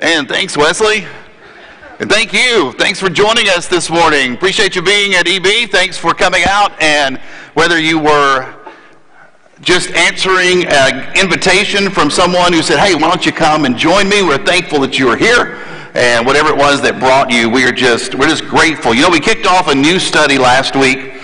And 0.00 0.28
thanks, 0.28 0.58
Wesley. 0.58 1.06
And 2.00 2.10
thank 2.10 2.34
you. 2.34 2.72
Thanks 2.72 3.00
for 3.00 3.08
joining 3.08 3.48
us 3.48 3.66
this 3.66 3.88
morning. 3.88 4.34
Appreciate 4.34 4.76
you 4.76 4.82
being 4.82 5.14
at 5.14 5.26
EB. 5.26 5.70
Thanks 5.70 5.96
for 5.96 6.12
coming 6.12 6.42
out. 6.46 6.78
And 6.82 7.16
whether 7.54 7.80
you 7.80 7.98
were 7.98 8.54
just 9.62 9.90
answering 9.92 10.66
an 10.66 11.18
invitation 11.18 11.88
from 11.88 12.10
someone 12.10 12.52
who 12.52 12.60
said, 12.60 12.78
hey, 12.78 12.94
why 12.94 13.08
don't 13.08 13.24
you 13.24 13.32
come 13.32 13.64
and 13.64 13.74
join 13.74 14.06
me? 14.06 14.22
We're 14.22 14.44
thankful 14.44 14.80
that 14.80 14.98
you 14.98 15.08
are 15.08 15.16
here. 15.16 15.64
And 15.94 16.26
whatever 16.26 16.50
it 16.50 16.58
was 16.58 16.82
that 16.82 17.00
brought 17.00 17.30
you, 17.30 17.48
we 17.48 17.64
are 17.64 17.72
just, 17.72 18.14
we're 18.14 18.28
just 18.28 18.44
grateful. 18.44 18.92
You 18.92 19.00
know, 19.00 19.10
we 19.10 19.18
kicked 19.18 19.46
off 19.46 19.68
a 19.68 19.74
new 19.74 19.98
study 19.98 20.36
last 20.36 20.76
week. 20.76 21.14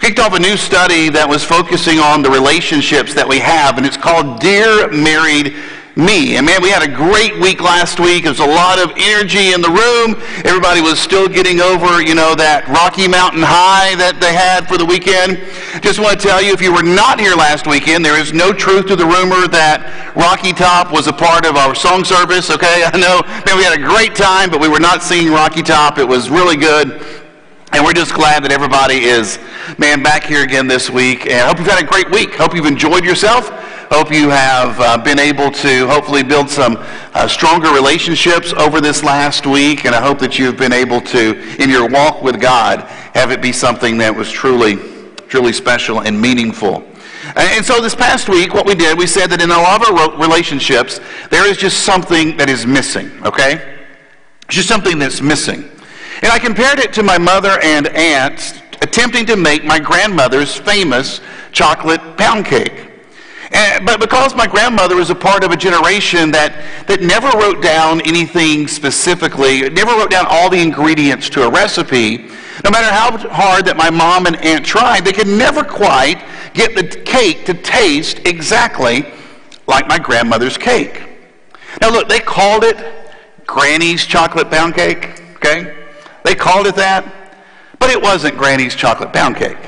We 0.00 0.08
kicked 0.08 0.20
off 0.20 0.32
a 0.32 0.40
new 0.40 0.56
study 0.56 1.10
that 1.10 1.28
was 1.28 1.44
focusing 1.44 1.98
on 1.98 2.22
the 2.22 2.30
relationships 2.30 3.12
that 3.12 3.28
we 3.28 3.40
have, 3.40 3.76
and 3.76 3.84
it's 3.84 3.98
called 3.98 4.40
Dear 4.40 4.90
Married 4.90 5.54
me. 5.96 6.36
And 6.36 6.46
man, 6.46 6.62
we 6.62 6.70
had 6.70 6.82
a 6.82 6.88
great 6.88 7.38
week 7.38 7.60
last 7.60 8.00
week. 8.00 8.24
There 8.24 8.32
was 8.32 8.40
a 8.40 8.46
lot 8.46 8.78
of 8.78 8.92
energy 8.96 9.52
in 9.52 9.60
the 9.60 9.68
room. 9.68 10.16
Everybody 10.44 10.80
was 10.80 10.98
still 10.98 11.28
getting 11.28 11.60
over, 11.60 12.00
you 12.00 12.14
know, 12.14 12.34
that 12.34 12.66
Rocky 12.68 13.06
Mountain 13.06 13.42
high 13.42 13.94
that 13.96 14.20
they 14.20 14.32
had 14.32 14.66
for 14.66 14.78
the 14.78 14.86
weekend. 14.86 15.36
Just 15.82 16.00
want 16.00 16.18
to 16.18 16.22
tell 16.26 16.40
you, 16.40 16.52
if 16.52 16.62
you 16.62 16.72
were 16.72 16.82
not 16.82 17.20
here 17.20 17.36
last 17.36 17.66
weekend, 17.66 18.04
there 18.04 18.18
is 18.18 18.32
no 18.32 18.52
truth 18.52 18.86
to 18.86 18.96
the 18.96 19.04
rumor 19.04 19.46
that 19.48 20.16
Rocky 20.16 20.52
Top 20.52 20.92
was 20.92 21.08
a 21.08 21.12
part 21.12 21.44
of 21.44 21.56
our 21.56 21.74
song 21.74 22.04
service, 22.04 22.50
okay? 22.50 22.84
I 22.92 22.96
know, 22.96 23.20
man, 23.44 23.56
we 23.56 23.64
had 23.64 23.76
a 23.76 23.82
great 23.82 24.14
time, 24.14 24.48
but 24.48 24.60
we 24.60 24.68
were 24.68 24.80
not 24.80 25.02
singing 25.02 25.32
Rocky 25.32 25.62
Top. 25.62 25.98
It 25.98 26.08
was 26.08 26.30
really 26.30 26.56
good. 26.56 27.04
And 27.72 27.82
we're 27.84 27.94
just 27.94 28.12
glad 28.12 28.44
that 28.44 28.52
everybody 28.52 29.04
is, 29.08 29.38
man, 29.78 30.02
back 30.02 30.24
here 30.24 30.44
again 30.44 30.68
this 30.68 30.90
week. 30.90 31.24
And 31.24 31.40
I 31.40 31.46
hope 31.48 31.58
you've 31.58 31.68
had 31.68 31.82
a 31.82 31.86
great 31.86 32.10
week. 32.10 32.34
Hope 32.34 32.54
you've 32.54 32.66
enjoyed 32.66 33.02
yourself. 33.02 33.48
Hope 33.92 34.10
you 34.10 34.30
have 34.30 34.80
uh, 34.80 34.96
been 34.96 35.18
able 35.18 35.50
to 35.50 35.86
hopefully 35.86 36.22
build 36.22 36.48
some 36.48 36.78
uh, 37.12 37.28
stronger 37.28 37.70
relationships 37.74 38.54
over 38.54 38.80
this 38.80 39.02
last 39.04 39.46
week. 39.46 39.84
And 39.84 39.94
I 39.94 40.00
hope 40.00 40.18
that 40.20 40.38
you've 40.38 40.56
been 40.56 40.72
able 40.72 40.98
to, 41.02 41.38
in 41.62 41.68
your 41.68 41.86
walk 41.90 42.22
with 42.22 42.40
God, 42.40 42.80
have 43.12 43.30
it 43.30 43.42
be 43.42 43.52
something 43.52 43.98
that 43.98 44.16
was 44.16 44.30
truly, 44.30 44.76
truly 45.28 45.52
special 45.52 46.00
and 46.00 46.18
meaningful. 46.18 46.82
And 47.36 47.62
so 47.62 47.82
this 47.82 47.94
past 47.94 48.30
week, 48.30 48.54
what 48.54 48.64
we 48.64 48.74
did, 48.74 48.96
we 48.96 49.06
said 49.06 49.26
that 49.26 49.42
in 49.42 49.50
a 49.50 49.58
lot 49.58 49.86
of 49.86 49.94
our 49.94 50.18
relationships, 50.18 50.98
there 51.28 51.46
is 51.46 51.58
just 51.58 51.80
something 51.80 52.34
that 52.38 52.48
is 52.48 52.64
missing, 52.64 53.10
okay? 53.26 53.78
Just 54.48 54.68
something 54.68 54.98
that's 54.98 55.20
missing. 55.20 55.70
And 56.22 56.32
I 56.32 56.38
compared 56.38 56.78
it 56.78 56.94
to 56.94 57.02
my 57.02 57.18
mother 57.18 57.60
and 57.62 57.88
aunt 57.88 58.62
attempting 58.80 59.26
to 59.26 59.36
make 59.36 59.66
my 59.66 59.78
grandmother's 59.78 60.56
famous 60.56 61.20
chocolate 61.52 62.16
pound 62.16 62.46
cake. 62.46 62.91
And, 63.52 63.84
but 63.84 64.00
because 64.00 64.34
my 64.34 64.46
grandmother 64.46 64.96
was 64.96 65.10
a 65.10 65.14
part 65.14 65.44
of 65.44 65.50
a 65.50 65.56
generation 65.56 66.30
that, 66.30 66.86
that 66.86 67.02
never 67.02 67.28
wrote 67.38 67.62
down 67.62 68.00
anything 68.02 68.66
specifically, 68.66 69.68
never 69.70 69.92
wrote 69.92 70.10
down 70.10 70.26
all 70.28 70.48
the 70.48 70.60
ingredients 70.60 71.28
to 71.30 71.42
a 71.42 71.50
recipe, 71.50 72.28
no 72.64 72.70
matter 72.70 72.90
how 72.90 73.16
hard 73.30 73.66
that 73.66 73.76
my 73.76 73.90
mom 73.90 74.26
and 74.26 74.36
aunt 74.36 74.64
tried, 74.64 75.04
they 75.04 75.12
could 75.12 75.26
never 75.26 75.62
quite 75.64 76.24
get 76.54 76.74
the 76.74 76.84
cake 77.02 77.44
to 77.46 77.54
taste 77.54 78.20
exactly 78.26 79.04
like 79.66 79.86
my 79.86 79.98
grandmother's 79.98 80.56
cake. 80.56 81.02
Now 81.80 81.90
look, 81.90 82.08
they 82.08 82.20
called 82.20 82.64
it 82.64 82.76
Granny's 83.46 84.06
chocolate 84.06 84.50
pound 84.50 84.74
cake, 84.74 85.20
okay? 85.36 85.76
They 86.24 86.34
called 86.34 86.66
it 86.66 86.76
that, 86.76 87.04
but 87.78 87.90
it 87.90 88.00
wasn't 88.00 88.38
Granny's 88.38 88.74
chocolate 88.74 89.12
pound 89.12 89.36
cake. 89.36 89.58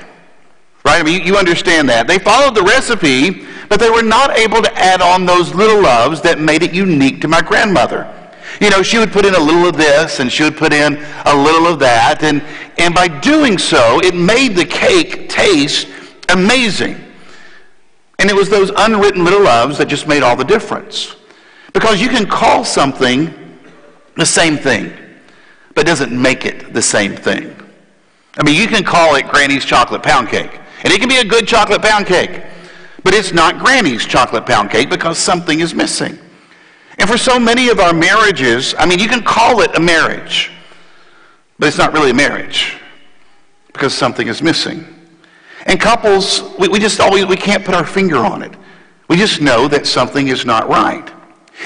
Right? 0.84 1.00
I 1.00 1.02
mean, 1.02 1.27
you 1.27 1.36
understand 1.36 1.88
that. 1.88 2.06
They 2.06 2.18
followed 2.18 2.55
the 2.55 2.62
recipe, 2.62 3.46
but 3.68 3.80
they 3.80 3.90
were 3.90 4.02
not 4.02 4.36
able 4.38 4.62
to 4.62 4.72
add 4.78 5.00
on 5.00 5.26
those 5.26 5.54
little 5.54 5.82
loves 5.82 6.20
that 6.22 6.38
made 6.38 6.62
it 6.62 6.72
unique 6.72 7.20
to 7.20 7.28
my 7.28 7.40
grandmother. 7.40 8.10
You 8.60 8.70
know, 8.70 8.82
she 8.82 8.98
would 8.98 9.12
put 9.12 9.24
in 9.24 9.34
a 9.34 9.40
little 9.40 9.66
of 9.66 9.76
this 9.76 10.20
and 10.20 10.30
she 10.30 10.44
would 10.44 10.56
put 10.56 10.72
in 10.72 10.96
a 11.24 11.34
little 11.34 11.66
of 11.66 11.78
that. 11.80 12.22
And, 12.22 12.42
and 12.78 12.94
by 12.94 13.08
doing 13.08 13.58
so, 13.58 14.00
it 14.00 14.14
made 14.14 14.54
the 14.54 14.64
cake 14.64 15.28
taste 15.28 15.88
amazing. 16.28 17.00
And 18.18 18.30
it 18.30 18.34
was 18.36 18.48
those 18.48 18.70
unwritten 18.77 19.24
little 19.24 19.42
loves 19.42 19.78
that 19.78 19.89
just 19.89 20.06
made 20.06 20.22
all 20.22 20.36
the 20.36 20.44
difference. 20.44 21.16
Because 21.72 22.00
you 22.00 22.08
can 22.08 22.27
call 22.27 22.64
something 22.64 23.34
the 24.16 24.27
same 24.27 24.56
thing 24.56 24.92
but 25.74 25.86
doesn't 25.86 26.12
make 26.12 26.46
it 26.46 26.72
the 26.72 26.83
same 26.83 27.16
thing. 27.16 27.55
I 28.36 28.42
mean, 28.42 28.60
you 28.60 28.66
can 28.66 28.84
call 28.84 29.16
it 29.16 29.28
Granny's 29.28 29.64
chocolate 29.64 30.02
pound 30.02 30.28
cake, 30.28 30.60
and 30.83 30.92
it 30.92 31.00
can 31.00 31.08
be 31.08 31.18
a 31.18 31.24
good 31.24 31.46
chocolate 31.46 31.83
pound 31.83 32.06
cake, 32.06 32.42
but 33.04 33.14
it's 33.14 33.32
not 33.32 33.58
Granny's 33.58 34.04
chocolate 34.04 34.46
pound 34.46 34.70
cake 34.70 34.90
because 34.90 35.18
something 35.18 35.60
is 35.60 35.74
missing. 35.74 36.18
And 36.98 37.08
for 37.08 37.18
so 37.18 37.38
many 37.38 37.68
of 37.68 37.78
our 37.78 37.92
marriages, 37.92 38.74
I 38.78 38.86
mean, 38.86 38.98
you 38.98 39.08
can 39.08 39.22
call 39.22 39.60
it 39.60 39.76
a 39.76 39.80
marriage, 39.80 40.50
but 41.58 41.68
it's 41.68 41.78
not 41.78 41.92
really 41.92 42.10
a 42.10 42.14
marriage 42.14 42.78
because 43.72 43.92
something 43.94 44.26
is 44.26 44.42
missing. 44.42 44.86
And 45.66 45.80
couples, 45.80 46.42
we, 46.58 46.68
we 46.68 46.78
just 46.78 47.00
always, 47.00 47.26
we 47.26 47.36
can't 47.36 47.64
put 47.64 47.74
our 47.74 47.86
finger 47.86 48.18
on 48.18 48.42
it. 48.42 48.54
We 49.08 49.16
just 49.16 49.40
know 49.40 49.68
that 49.68 49.86
something 49.86 50.28
is 50.28 50.44
not 50.44 50.68
right. 50.68 51.10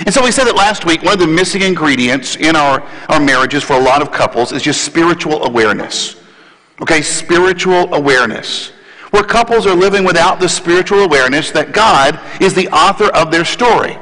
And 0.01 0.13
so 0.13 0.23
we 0.23 0.31
said 0.31 0.45
that 0.45 0.57
last 0.57 0.85
week, 0.85 1.03
one 1.03 1.15
of 1.15 1.19
the 1.19 1.27
missing 1.27 1.63
ingredients 1.63 2.37
in 2.37 2.57
our, 2.57 2.83
our 3.09 3.21
marriages 3.21 3.63
for 3.63 3.75
a 3.75 3.81
lot 3.81 4.03
of 4.03 4.13
couples 4.13 4.53
is 4.53 4.63
just 4.63 4.83
spiritual 4.83 5.45
awareness. 5.45 6.17
Okay, 6.81 7.03
spiritual 7.03 7.93
awareness. 7.95 8.73
Where 9.11 9.23
couples 9.23 9.67
are 9.67 9.75
living 9.75 10.05
without 10.05 10.41
the 10.41 10.49
spiritual 10.49 11.01
awareness 11.01 11.51
that 11.53 11.73
God 11.73 12.21
is 12.41 12.55
the 12.55 12.69
author 12.69 13.07
of 13.15 13.31
their 13.31 13.45
story. 13.45 13.99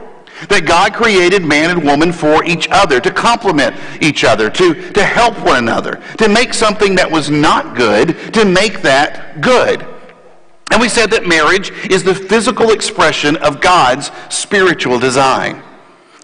That 0.49 0.67
God 0.67 0.93
created 0.93 1.45
man 1.45 1.71
and 1.71 1.83
woman 1.83 2.13
for 2.13 2.45
each 2.45 2.69
other, 2.71 3.01
to 3.01 3.11
complement 3.11 3.75
each 4.03 4.25
other, 4.25 4.51
to, 4.51 4.93
to 4.93 5.03
help 5.03 5.39
one 5.41 5.57
another, 5.57 6.03
to 6.19 6.29
make 6.29 6.53
something 6.53 6.95
that 6.97 7.11
was 7.11 7.31
not 7.31 7.75
good, 7.75 8.35
to 8.35 8.45
make 8.45 8.83
that 8.83 9.41
good. 9.41 9.87
And 10.71 10.81
we 10.81 10.89
said 10.89 11.11
that 11.13 11.27
marriage 11.27 11.71
is 11.91 12.03
the 12.03 12.15
physical 12.15 12.71
expression 12.71 13.37
of 13.37 13.61
God's 13.61 14.11
spiritual 14.29 14.99
design. 14.99 15.63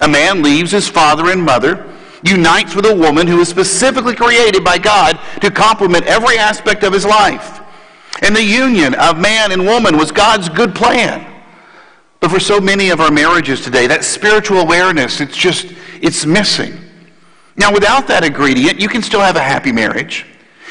A 0.02 0.08
man 0.08 0.42
leaves 0.42 0.72
his 0.72 0.88
father 0.88 1.30
and 1.30 1.42
mother, 1.42 1.88
unites 2.22 2.74
with 2.74 2.84
a 2.86 2.94
woman 2.94 3.26
who 3.26 3.40
is 3.40 3.48
specifically 3.48 4.14
created 4.14 4.62
by 4.62 4.76
God 4.76 5.18
to 5.40 5.50
complement 5.50 6.04
every 6.04 6.36
aspect 6.36 6.82
of 6.82 6.92
his 6.92 7.06
life. 7.06 7.61
And 8.22 8.34
the 8.34 8.42
union 8.42 8.94
of 8.94 9.18
man 9.18 9.52
and 9.52 9.66
woman 9.66 9.98
was 9.98 10.12
God's 10.12 10.48
good 10.48 10.74
plan. 10.74 11.28
But 12.20 12.30
for 12.30 12.38
so 12.38 12.60
many 12.60 12.90
of 12.90 13.00
our 13.00 13.10
marriages 13.10 13.62
today, 13.62 13.88
that 13.88 14.04
spiritual 14.04 14.58
awareness, 14.58 15.20
it's 15.20 15.36
just, 15.36 15.74
it's 16.00 16.24
missing. 16.24 16.78
Now, 17.56 17.72
without 17.72 18.06
that 18.06 18.24
ingredient, 18.24 18.80
you 18.80 18.88
can 18.88 19.02
still 19.02 19.20
have 19.20 19.34
a 19.34 19.42
happy 19.42 19.72
marriage. 19.72 20.24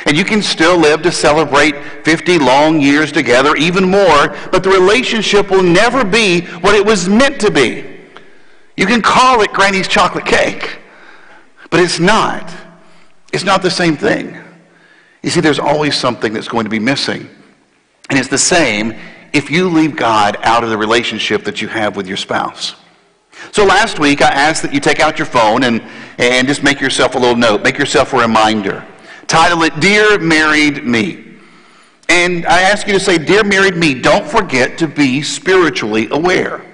And 0.06 0.18
you 0.18 0.24
can 0.24 0.42
still 0.42 0.78
live 0.78 1.02
to 1.04 1.12
celebrate 1.12 1.76
50 2.06 2.40
long 2.40 2.82
years 2.82 3.12
together, 3.12 3.56
even 3.58 3.84
more, 3.88 4.30
but 4.52 4.64
the 4.64 4.70
relationship 4.70 5.52
will 5.52 5.62
never 5.62 6.04
be 6.04 6.42
what 6.62 6.74
it 6.74 6.84
was 6.84 7.08
meant 7.08 7.40
to 7.42 7.52
be. 7.52 7.86
You 8.78 8.88
can 8.88 9.02
call 9.02 9.42
it 9.42 9.52
Granny's 9.52 9.88
chocolate 9.88 10.26
cake, 10.26 10.80
but 11.70 11.82
it's 11.82 12.00
not. 12.00 12.50
It's 13.32 13.44
not 13.44 13.62
the 13.62 13.70
same 13.70 13.96
thing. 13.96 14.38
You 15.22 15.30
see, 15.30 15.42
there's 15.42 15.60
always 15.60 15.96
something 15.96 16.34
that's 16.34 16.48
going 16.48 16.64
to 16.64 16.70
be 16.70 16.80
missing. 16.80 17.30
And 18.12 18.20
it's 18.20 18.28
the 18.28 18.38
same 18.38 18.94
if 19.32 19.50
you 19.50 19.70
leave 19.70 19.96
God 19.96 20.36
out 20.42 20.66
of 20.66 20.70
the 20.70 20.78
relationship 20.78 21.46
that 21.46 21.62
you 21.62 21.70
have 21.70 21.96
with 21.96 22.08
your 22.08 22.18
spouse. 22.18 22.76
So 23.54 23.64
last 23.64 24.00
week, 24.00 24.22
I 24.22 24.28
asked 24.28 24.64
that 24.64 24.74
you 24.74 24.82
take 24.82 25.00
out 25.00 25.18
your 25.18 25.26
phone 25.26 25.64
and, 25.64 25.82
and 26.18 26.46
just 26.46 26.62
make 26.62 26.82
yourself 26.82 27.16
a 27.16 27.18
little 27.18 27.38
note, 27.38 27.64
make 27.64 27.78
yourself 27.78 28.12
a 28.12 28.18
reminder. 28.18 28.86
Title 29.28 29.64
it, 29.64 29.80
Dear 29.80 30.20
Married 30.20 30.84
Me. 30.84 31.38
And 32.10 32.46
I 32.48 32.64
ask 32.64 32.86
you 32.86 32.92
to 32.92 33.00
say, 33.00 33.18
Dear 33.18 33.46
Married 33.46 33.78
Me, 33.78 33.94
don't 33.94 34.28
forget 34.28 34.78
to 34.80 34.88
be 34.90 35.22
spiritually 35.22 36.10
aware. 36.12 36.66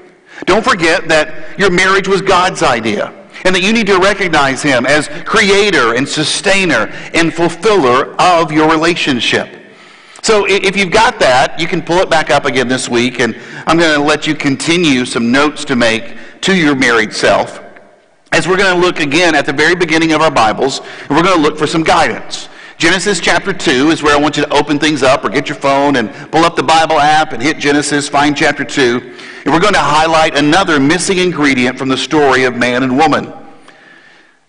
Don't 0.46 0.64
forget 0.64 1.08
that 1.08 1.60
your 1.60 1.70
marriage 1.70 2.08
was 2.08 2.24
God's 2.24 2.64
idea 2.64 3.14
and 3.46 3.54
that 3.54 3.62
you 3.62 3.74
need 3.74 3.86
to 3.86 4.00
recognize 4.00 4.64
him 4.64 4.88
as 4.88 5.08
creator 5.24 5.94
and 5.94 6.10
sustainer 6.10 6.88
and 7.14 7.32
fulfiller 7.32 8.16
of 8.20 8.52
your 8.52 8.72
relationship. 8.72 9.57
So 10.28 10.46
if 10.46 10.76
you've 10.76 10.92
got 10.92 11.22
that, 11.22 11.58
you 11.58 11.68
can 11.68 11.82
pull 11.82 12.00
it 12.00 12.10
back 12.10 12.30
up 12.30 12.44
again 12.44 12.68
this 12.68 12.90
week, 12.90 13.22
and 13.22 13.34
I'm 13.66 13.78
going 13.78 13.98
to 13.98 14.06
let 14.06 14.28
you 14.28 14.36
continue 14.36 15.06
some 15.06 15.32
notes 15.32 15.64
to 15.64 15.78
make 15.78 16.18
to 16.42 16.54
your 16.54 16.76
married 16.76 17.14
self 17.14 17.64
as 18.34 18.46
we're 18.46 18.58
going 18.58 18.76
to 18.76 18.86
look 18.86 19.00
again 19.00 19.36
at 19.36 19.46
the 19.46 19.54
very 19.54 19.74
beginning 19.74 20.12
of 20.12 20.20
our 20.20 20.30
Bibles, 20.30 20.80
and 20.80 21.12
we're 21.12 21.24
going 21.24 21.38
to 21.38 21.42
look 21.42 21.58
for 21.58 21.66
some 21.66 21.82
guidance. 21.82 22.50
Genesis 22.78 23.22
chapter 23.22 23.54
2 23.54 23.90
is 23.90 24.04
where 24.04 24.18
I 24.18 24.20
want 24.20 24.36
you 24.36 24.44
to 24.44 24.54
open 24.54 24.80
things 24.80 25.02
up 25.02 25.24
or 25.24 25.30
get 25.30 25.48
your 25.48 25.58
phone 25.58 25.96
and 25.96 26.14
pull 26.30 26.44
up 26.44 26.58
the 26.58 26.62
Bible 26.64 27.00
app 27.00 27.32
and 27.32 27.42
hit 27.42 27.58
Genesis, 27.58 28.10
find 28.10 28.36
chapter 28.36 28.66
2. 28.66 29.16
And 29.46 29.54
we're 29.54 29.62
going 29.62 29.76
to 29.76 29.80
highlight 29.80 30.38
another 30.38 30.78
missing 30.78 31.20
ingredient 31.20 31.80
from 31.80 31.88
the 31.88 31.96
story 31.96 32.44
of 32.44 32.54
man 32.54 32.84
and 32.84 32.98
woman. 32.98 33.32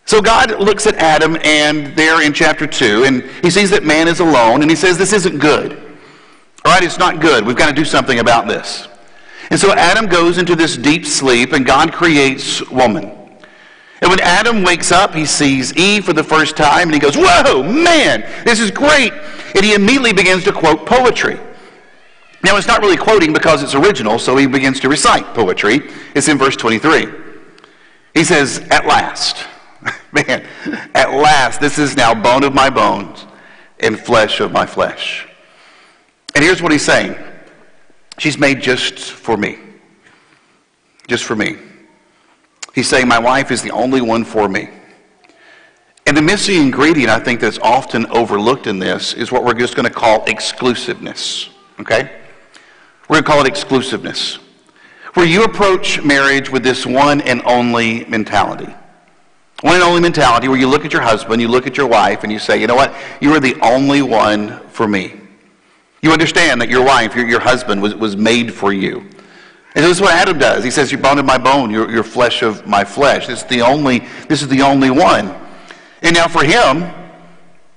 So 0.08 0.22
God 0.22 0.58
looks 0.58 0.86
at 0.86 0.94
Adam 0.94 1.36
and 1.44 1.94
there 1.94 2.22
in 2.22 2.32
chapter 2.32 2.66
2 2.66 3.04
and 3.04 3.22
he 3.42 3.50
sees 3.50 3.68
that 3.68 3.84
man 3.84 4.08
is 4.08 4.20
alone 4.20 4.62
and 4.62 4.70
he 4.70 4.74
says 4.74 4.96
this 4.96 5.12
isn't 5.12 5.36
good. 5.36 5.72
All 6.64 6.72
right, 6.72 6.82
it's 6.82 6.96
not 6.96 7.20
good. 7.20 7.44
We've 7.44 7.54
got 7.54 7.68
to 7.68 7.74
do 7.74 7.84
something 7.84 8.18
about 8.18 8.48
this. 8.48 8.88
And 9.50 9.60
so 9.60 9.74
Adam 9.74 10.06
goes 10.06 10.38
into 10.38 10.56
this 10.56 10.78
deep 10.78 11.04
sleep 11.04 11.52
and 11.52 11.66
God 11.66 11.92
creates 11.92 12.66
woman. 12.70 13.04
And 14.00 14.08
when 14.08 14.18
Adam 14.20 14.62
wakes 14.62 14.92
up, 14.92 15.14
he 15.14 15.26
sees 15.26 15.76
Eve 15.76 16.06
for 16.06 16.14
the 16.14 16.24
first 16.24 16.56
time 16.56 16.88
and 16.88 16.94
he 16.94 17.00
goes, 17.00 17.14
Whoa, 17.14 17.62
man, 17.62 18.22
this 18.46 18.60
is 18.60 18.70
great. 18.70 19.12
And 19.54 19.62
he 19.62 19.74
immediately 19.74 20.14
begins 20.14 20.42
to 20.44 20.54
quote 20.54 20.86
poetry. 20.86 21.38
Now, 22.42 22.56
it's 22.56 22.66
not 22.66 22.80
really 22.80 22.96
quoting 22.96 23.34
because 23.34 23.62
it's 23.62 23.74
original, 23.74 24.18
so 24.18 24.38
he 24.38 24.46
begins 24.46 24.80
to 24.80 24.88
recite 24.88 25.34
poetry. 25.34 25.82
It's 26.14 26.28
in 26.28 26.38
verse 26.38 26.56
23. 26.56 27.08
He 28.14 28.24
says, 28.24 28.66
At 28.70 28.86
last, 28.86 29.46
man, 30.12 30.46
at 30.94 31.12
last, 31.12 31.60
this 31.60 31.78
is 31.78 31.96
now 31.96 32.14
bone 32.14 32.44
of 32.44 32.54
my 32.54 32.70
bones 32.70 33.26
and 33.80 33.98
flesh 33.98 34.40
of 34.40 34.52
my 34.52 34.66
flesh. 34.66 35.26
And 36.34 36.44
here's 36.44 36.62
what 36.62 36.72
he's 36.72 36.84
saying 36.84 37.16
She's 38.18 38.38
made 38.38 38.60
just 38.60 38.98
for 38.98 39.36
me. 39.36 39.58
Just 41.06 41.24
for 41.24 41.36
me. 41.36 41.56
He's 42.74 42.88
saying, 42.88 43.08
My 43.08 43.18
wife 43.18 43.50
is 43.50 43.62
the 43.62 43.70
only 43.70 44.00
one 44.00 44.24
for 44.24 44.48
me. 44.48 44.68
And 46.06 46.16
the 46.16 46.22
missing 46.22 46.56
ingredient, 46.56 47.10
I 47.10 47.18
think, 47.18 47.40
that's 47.40 47.58
often 47.58 48.06
overlooked 48.06 48.66
in 48.66 48.78
this 48.78 49.14
is 49.14 49.30
what 49.30 49.44
we're 49.44 49.54
just 49.54 49.76
going 49.76 49.84
to 49.86 49.94
call 49.94 50.24
exclusiveness. 50.24 51.50
Okay? 51.80 52.10
We're 53.08 53.20
going 53.20 53.24
to 53.24 53.30
call 53.30 53.40
it 53.42 53.46
exclusiveness. 53.46 54.36
Where 55.14 55.26
you 55.26 55.44
approach 55.44 56.02
marriage 56.02 56.50
with 56.50 56.62
this 56.62 56.86
one 56.86 57.20
and 57.20 57.42
only 57.44 58.04
mentality. 58.06 58.74
One 59.62 59.74
and 59.74 59.82
only 59.82 60.00
mentality 60.00 60.46
where 60.46 60.58
you 60.58 60.68
look 60.68 60.84
at 60.84 60.92
your 60.92 61.02
husband, 61.02 61.42
you 61.42 61.48
look 61.48 61.66
at 61.66 61.76
your 61.76 61.88
wife, 61.88 62.22
and 62.22 62.30
you 62.30 62.38
say, 62.38 62.60
you 62.60 62.68
know 62.68 62.76
what? 62.76 62.94
You 63.20 63.34
are 63.34 63.40
the 63.40 63.58
only 63.60 64.02
one 64.02 64.60
for 64.68 64.86
me. 64.86 65.14
You 66.00 66.12
understand 66.12 66.60
that 66.60 66.68
your 66.68 66.84
wife, 66.84 67.16
your, 67.16 67.28
your 67.28 67.40
husband, 67.40 67.82
was, 67.82 67.94
was 67.96 68.16
made 68.16 68.54
for 68.54 68.72
you. 68.72 69.00
And 69.74 69.84
so 69.84 69.88
this 69.88 69.96
is 69.96 70.00
what 70.00 70.14
Adam 70.14 70.38
does. 70.38 70.62
He 70.62 70.70
says, 70.70 70.92
You're 70.92 71.00
bone 71.00 71.18
of 71.18 71.24
my 71.24 71.38
bone, 71.38 71.70
you're, 71.70 71.90
you're 71.90 72.04
flesh 72.04 72.42
of 72.42 72.66
my 72.66 72.84
flesh. 72.84 73.26
This 73.26 73.42
is 73.42 73.48
the 73.48 73.62
only, 73.62 74.00
this 74.28 74.42
is 74.42 74.48
the 74.48 74.62
only 74.62 74.90
one. 74.90 75.34
And 76.02 76.14
now 76.14 76.28
for 76.28 76.44
him, 76.44 76.88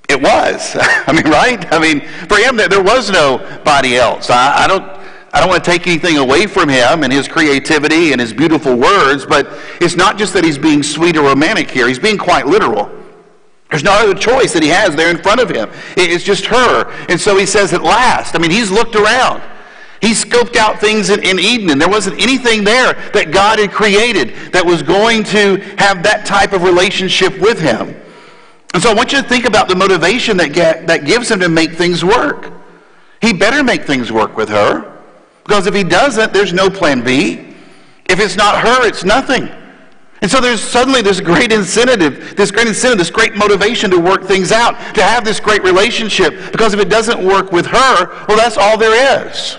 it 0.07 0.21
was. 0.21 0.75
I 0.79 1.13
mean, 1.13 1.31
right? 1.31 1.71
I 1.73 1.79
mean, 1.79 2.01
for 2.27 2.37
him, 2.37 2.57
there 2.57 2.83
was 2.83 3.09
nobody 3.09 3.97
else. 3.97 4.29
I, 4.29 4.65
I 4.65 4.67
don't 4.67 5.00
I 5.33 5.39
don't 5.39 5.49
want 5.49 5.63
to 5.63 5.71
take 5.71 5.87
anything 5.87 6.17
away 6.17 6.45
from 6.45 6.67
him 6.67 7.03
and 7.03 7.11
his 7.11 7.27
creativity 7.27 8.11
and 8.11 8.19
his 8.19 8.33
beautiful 8.33 8.75
words, 8.75 9.25
but 9.25 9.47
it's 9.79 9.95
not 9.95 10.17
just 10.17 10.33
that 10.33 10.43
he's 10.43 10.57
being 10.57 10.83
sweet 10.83 11.15
or 11.15 11.21
romantic 11.23 11.71
here. 11.71 11.87
He's 11.87 11.99
being 11.99 12.17
quite 12.17 12.47
literal. 12.47 12.91
There's 13.69 13.83
no 13.83 13.93
other 13.93 14.13
choice 14.13 14.51
that 14.51 14.61
he 14.61 14.69
has 14.69 14.97
there 14.97 15.09
in 15.09 15.17
front 15.17 15.39
of 15.39 15.49
him. 15.49 15.69
It's 15.95 16.25
just 16.25 16.45
her. 16.47 16.91
And 17.07 17.19
so 17.19 17.37
he 17.37 17.45
says, 17.45 17.71
at 17.71 17.81
last. 17.81 18.35
I 18.35 18.39
mean, 18.39 18.51
he's 18.51 18.69
looked 18.69 18.97
around. 18.97 19.41
He 20.01 20.09
scoped 20.09 20.57
out 20.57 20.81
things 20.81 21.09
in, 21.09 21.23
in, 21.23 21.39
Eden, 21.39 21.69
and 21.69 21.79
there 21.79 21.87
wasn't 21.87 22.19
anything 22.19 22.65
there 22.65 22.93
that 23.13 23.31
God 23.31 23.59
had 23.59 23.71
created 23.71 24.33
that 24.51 24.65
was 24.65 24.81
going 24.81 25.23
to 25.25 25.57
have 25.77 26.03
that 26.03 26.25
type 26.25 26.51
of 26.51 26.63
relationship 26.63 27.39
with 27.39 27.61
him. 27.61 27.95
And 28.73 28.83
so 28.83 28.89
I 28.89 28.93
want 28.93 29.13
you 29.13 29.21
to 29.21 29.27
think 29.27 29.45
about 29.45 29.69
the 29.69 29.75
motivation 29.75 30.37
that, 30.37 30.51
get, 30.53 30.87
that 30.87 31.05
gives 31.05 31.31
him 31.31 31.39
to 31.39 31.49
make 31.49 31.73
things 31.73 32.03
work. 32.03 32.51
He 33.21 33.31
better 33.31 33.63
make 33.63 33.83
things 33.83 34.11
work 34.11 34.35
with 34.35 34.49
her. 34.49 34.90
Because 35.51 35.67
if 35.67 35.75
he 35.75 35.83
doesn't, 35.83 36.31
there's 36.31 36.53
no 36.53 36.69
plan 36.69 37.03
B. 37.03 37.53
If 38.05 38.21
it's 38.21 38.37
not 38.37 38.65
her, 38.65 38.87
it's 38.87 39.03
nothing. 39.03 39.49
And 40.21 40.31
so 40.31 40.39
there's 40.39 40.61
suddenly 40.61 41.01
this 41.01 41.19
great 41.19 41.51
incentive, 41.51 42.37
this 42.37 42.51
great 42.51 42.69
incentive, 42.69 42.97
this 42.97 43.09
great 43.09 43.35
motivation 43.35 43.91
to 43.91 43.99
work 43.99 44.23
things 44.23 44.53
out, 44.53 44.79
to 44.95 45.03
have 45.03 45.25
this 45.25 45.41
great 45.41 45.61
relationship. 45.61 46.53
Because 46.53 46.73
if 46.73 46.79
it 46.79 46.87
doesn't 46.87 47.21
work 47.21 47.51
with 47.51 47.65
her, 47.65 48.25
well, 48.29 48.37
that's 48.37 48.55
all 48.55 48.77
there 48.77 49.27
is. 49.27 49.57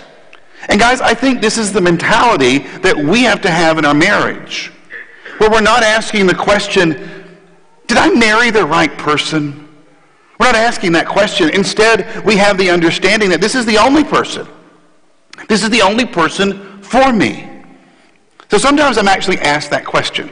And 0.67 0.79
guys, 0.79 0.99
I 0.99 1.13
think 1.13 1.41
this 1.41 1.59
is 1.59 1.71
the 1.71 1.81
mentality 1.81 2.57
that 2.79 2.97
we 2.97 3.21
have 3.21 3.39
to 3.41 3.51
have 3.51 3.77
in 3.77 3.85
our 3.85 3.93
marriage. 3.93 4.71
Where 5.37 5.51
we're 5.51 5.61
not 5.61 5.83
asking 5.83 6.25
the 6.25 6.33
question, 6.33 7.33
did 7.85 7.99
I 7.99 8.09
marry 8.09 8.49
the 8.49 8.65
right 8.65 8.97
person? 8.97 9.69
We're 10.39 10.47
not 10.47 10.55
asking 10.55 10.93
that 10.93 11.05
question. 11.05 11.51
Instead, 11.51 12.25
we 12.25 12.35
have 12.37 12.57
the 12.57 12.71
understanding 12.71 13.29
that 13.29 13.41
this 13.41 13.53
is 13.53 13.67
the 13.67 13.77
only 13.77 14.03
person. 14.03 14.47
This 15.47 15.63
is 15.63 15.69
the 15.69 15.81
only 15.81 16.05
person 16.05 16.81
for 16.81 17.11
me. 17.11 17.49
So 18.49 18.57
sometimes 18.57 18.97
I'm 18.97 19.07
actually 19.07 19.39
asked 19.39 19.71
that 19.71 19.85
question. 19.85 20.29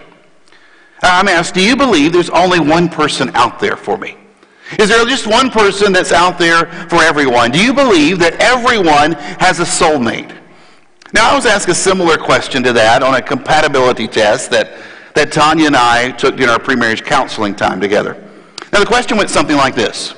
Uh, 1.03 1.09
I'm 1.09 1.27
asked, 1.27 1.55
do 1.55 1.63
you 1.63 1.75
believe 1.75 2.13
there's 2.13 2.29
only 2.29 2.59
one 2.59 2.87
person 2.87 3.31
out 3.35 3.59
there 3.59 3.75
for 3.75 3.97
me? 3.97 4.17
Is 4.79 4.89
there 4.89 5.03
just 5.05 5.27
one 5.27 5.49
person 5.49 5.91
that's 5.91 6.11
out 6.11 6.37
there 6.37 6.67
for 6.87 6.97
everyone? 6.97 7.51
Do 7.51 7.61
you 7.61 7.73
believe 7.73 8.19
that 8.19 8.35
everyone 8.35 9.13
has 9.39 9.59
a 9.59 9.63
soulmate? 9.63 10.37
Now, 11.13 11.31
I 11.31 11.35
was 11.35 11.45
asked 11.45 11.67
a 11.67 11.75
similar 11.75 12.17
question 12.17 12.63
to 12.63 12.71
that 12.73 13.03
on 13.03 13.15
a 13.15 13.21
compatibility 13.21 14.07
test 14.07 14.49
that, 14.51 14.77
that 15.13 15.31
Tanya 15.31 15.67
and 15.67 15.75
I 15.75 16.11
took 16.11 16.37
during 16.37 16.49
our 16.49 16.59
pre-marriage 16.59 17.03
counseling 17.03 17.53
time 17.53 17.81
together. 17.81 18.13
Now, 18.71 18.79
the 18.79 18.85
question 18.85 19.17
went 19.17 19.29
something 19.29 19.57
like 19.57 19.75
this. 19.75 20.13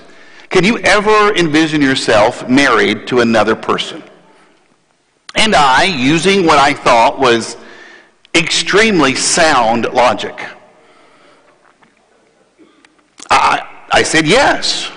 Can 0.50 0.64
you 0.64 0.78
ever 0.80 1.34
envision 1.36 1.82
yourself 1.82 2.48
married 2.48 3.08
to 3.08 3.22
another 3.22 3.56
person? 3.56 4.04
And 5.36 5.56
I, 5.56 5.84
using 5.84 6.46
what 6.46 6.60
I 6.60 6.74
thought 6.74 7.20
was 7.20 7.58
extremely 8.36 9.16
sound 9.16 9.86
logic, 9.86 10.40
I, 13.30 13.68
I 13.92 14.04
said 14.04 14.28
yes. 14.28 14.92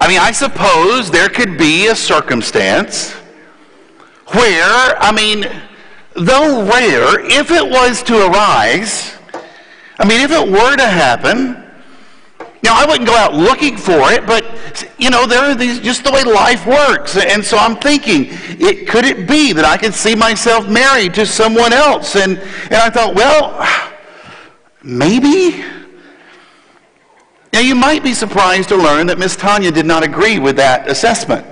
I 0.00 0.08
mean, 0.08 0.18
I 0.18 0.32
suppose 0.32 1.10
there 1.10 1.28
could 1.28 1.58
be 1.58 1.88
a 1.88 1.94
circumstance 1.94 3.12
where, 4.28 4.96
I 4.98 5.12
mean, 5.12 5.46
though 6.14 6.64
rare, 6.64 7.20
if 7.30 7.50
it 7.50 7.68
was 7.68 8.02
to 8.04 8.26
arise, 8.26 9.16
I 9.98 10.06
mean, 10.06 10.20
if 10.20 10.30
it 10.30 10.48
were 10.48 10.76
to 10.76 10.86
happen, 10.86 11.67
now, 12.62 12.74
I 12.74 12.86
wouldn't 12.86 13.06
go 13.06 13.14
out 13.14 13.34
looking 13.34 13.76
for 13.76 14.10
it, 14.12 14.26
but, 14.26 14.44
you 14.98 15.10
know, 15.10 15.26
there 15.26 15.44
are 15.44 15.54
these, 15.54 15.78
just 15.78 16.02
the 16.02 16.10
way 16.10 16.24
life 16.24 16.66
works. 16.66 17.16
And 17.16 17.44
so 17.44 17.56
I'm 17.56 17.76
thinking, 17.76 18.26
it, 18.28 18.88
could 18.88 19.04
it 19.04 19.28
be 19.28 19.52
that 19.52 19.64
I 19.64 19.76
could 19.76 19.94
see 19.94 20.16
myself 20.16 20.68
married 20.68 21.14
to 21.14 21.24
someone 21.24 21.72
else? 21.72 22.16
And, 22.16 22.36
and 22.36 22.74
I 22.74 22.90
thought, 22.90 23.14
well, 23.14 23.64
maybe. 24.82 25.64
Now, 27.52 27.60
you 27.60 27.76
might 27.76 28.02
be 28.02 28.12
surprised 28.12 28.70
to 28.70 28.76
learn 28.76 29.06
that 29.06 29.18
Miss 29.18 29.36
Tanya 29.36 29.70
did 29.70 29.86
not 29.86 30.02
agree 30.02 30.40
with 30.40 30.56
that 30.56 30.88
assessment. 30.90 31.46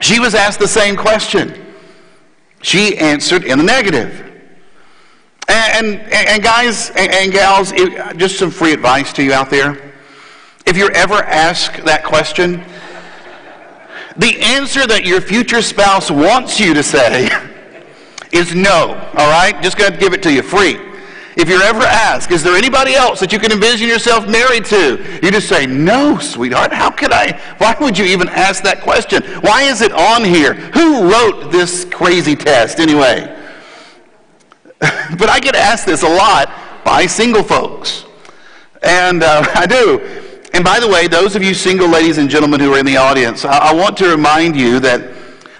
She 0.00 0.18
was 0.18 0.34
asked 0.34 0.60
the 0.60 0.68
same 0.68 0.96
question. 0.96 1.62
She 2.62 2.96
answered 2.96 3.44
in 3.44 3.58
the 3.58 3.64
negative. 3.64 4.31
And, 5.52 6.00
and, 6.00 6.28
and 6.28 6.42
guys 6.42 6.88
and, 6.90 7.12
and 7.12 7.30
gals, 7.30 7.72
it, 7.72 8.16
just 8.16 8.38
some 8.38 8.50
free 8.50 8.72
advice 8.72 9.12
to 9.12 9.22
you 9.22 9.34
out 9.34 9.50
there. 9.50 9.92
If 10.64 10.78
you're 10.78 10.92
ever 10.92 11.16
asked 11.16 11.84
that 11.84 12.04
question, 12.04 12.64
the 14.16 14.40
answer 14.40 14.86
that 14.86 15.04
your 15.04 15.20
future 15.20 15.60
spouse 15.60 16.10
wants 16.10 16.58
you 16.58 16.72
to 16.72 16.82
say 16.82 17.28
is 18.32 18.54
no, 18.54 18.94
all 19.14 19.30
right? 19.30 19.60
Just 19.62 19.76
going 19.76 19.92
to 19.92 19.98
give 19.98 20.14
it 20.14 20.22
to 20.22 20.32
you 20.32 20.42
free. 20.42 20.78
If 21.36 21.48
you're 21.48 21.62
ever 21.62 21.82
asked, 21.82 22.30
is 22.30 22.42
there 22.42 22.56
anybody 22.56 22.94
else 22.94 23.20
that 23.20 23.30
you 23.30 23.38
can 23.38 23.52
envision 23.52 23.88
yourself 23.88 24.26
married 24.26 24.64
to? 24.66 25.20
You 25.22 25.30
just 25.30 25.48
say, 25.48 25.66
no, 25.66 26.18
sweetheart. 26.18 26.72
How 26.72 26.90
could 26.90 27.12
I? 27.12 27.38
Why 27.58 27.76
would 27.80 27.98
you 27.98 28.06
even 28.06 28.28
ask 28.28 28.62
that 28.62 28.80
question? 28.80 29.22
Why 29.40 29.64
is 29.64 29.82
it 29.82 29.92
on 29.92 30.24
here? 30.24 30.54
Who 30.54 31.10
wrote 31.10 31.50
this 31.50 31.84
crazy 31.86 32.36
test 32.36 32.80
anyway? 32.80 33.41
but 35.16 35.28
I 35.28 35.38
get 35.38 35.54
asked 35.54 35.86
this 35.86 36.02
a 36.02 36.08
lot 36.08 36.52
by 36.84 37.06
single 37.06 37.44
folks. 37.44 38.04
And 38.82 39.22
uh, 39.22 39.44
I 39.54 39.66
do. 39.66 40.00
And 40.54 40.64
by 40.64 40.80
the 40.80 40.88
way, 40.88 41.06
those 41.06 41.36
of 41.36 41.42
you 41.42 41.54
single 41.54 41.88
ladies 41.88 42.18
and 42.18 42.28
gentlemen 42.28 42.58
who 42.58 42.74
are 42.74 42.78
in 42.78 42.86
the 42.86 42.96
audience, 42.96 43.44
I, 43.44 43.70
I 43.70 43.74
want 43.74 43.96
to 43.98 44.08
remind 44.08 44.56
you 44.56 44.80
that, 44.80 45.12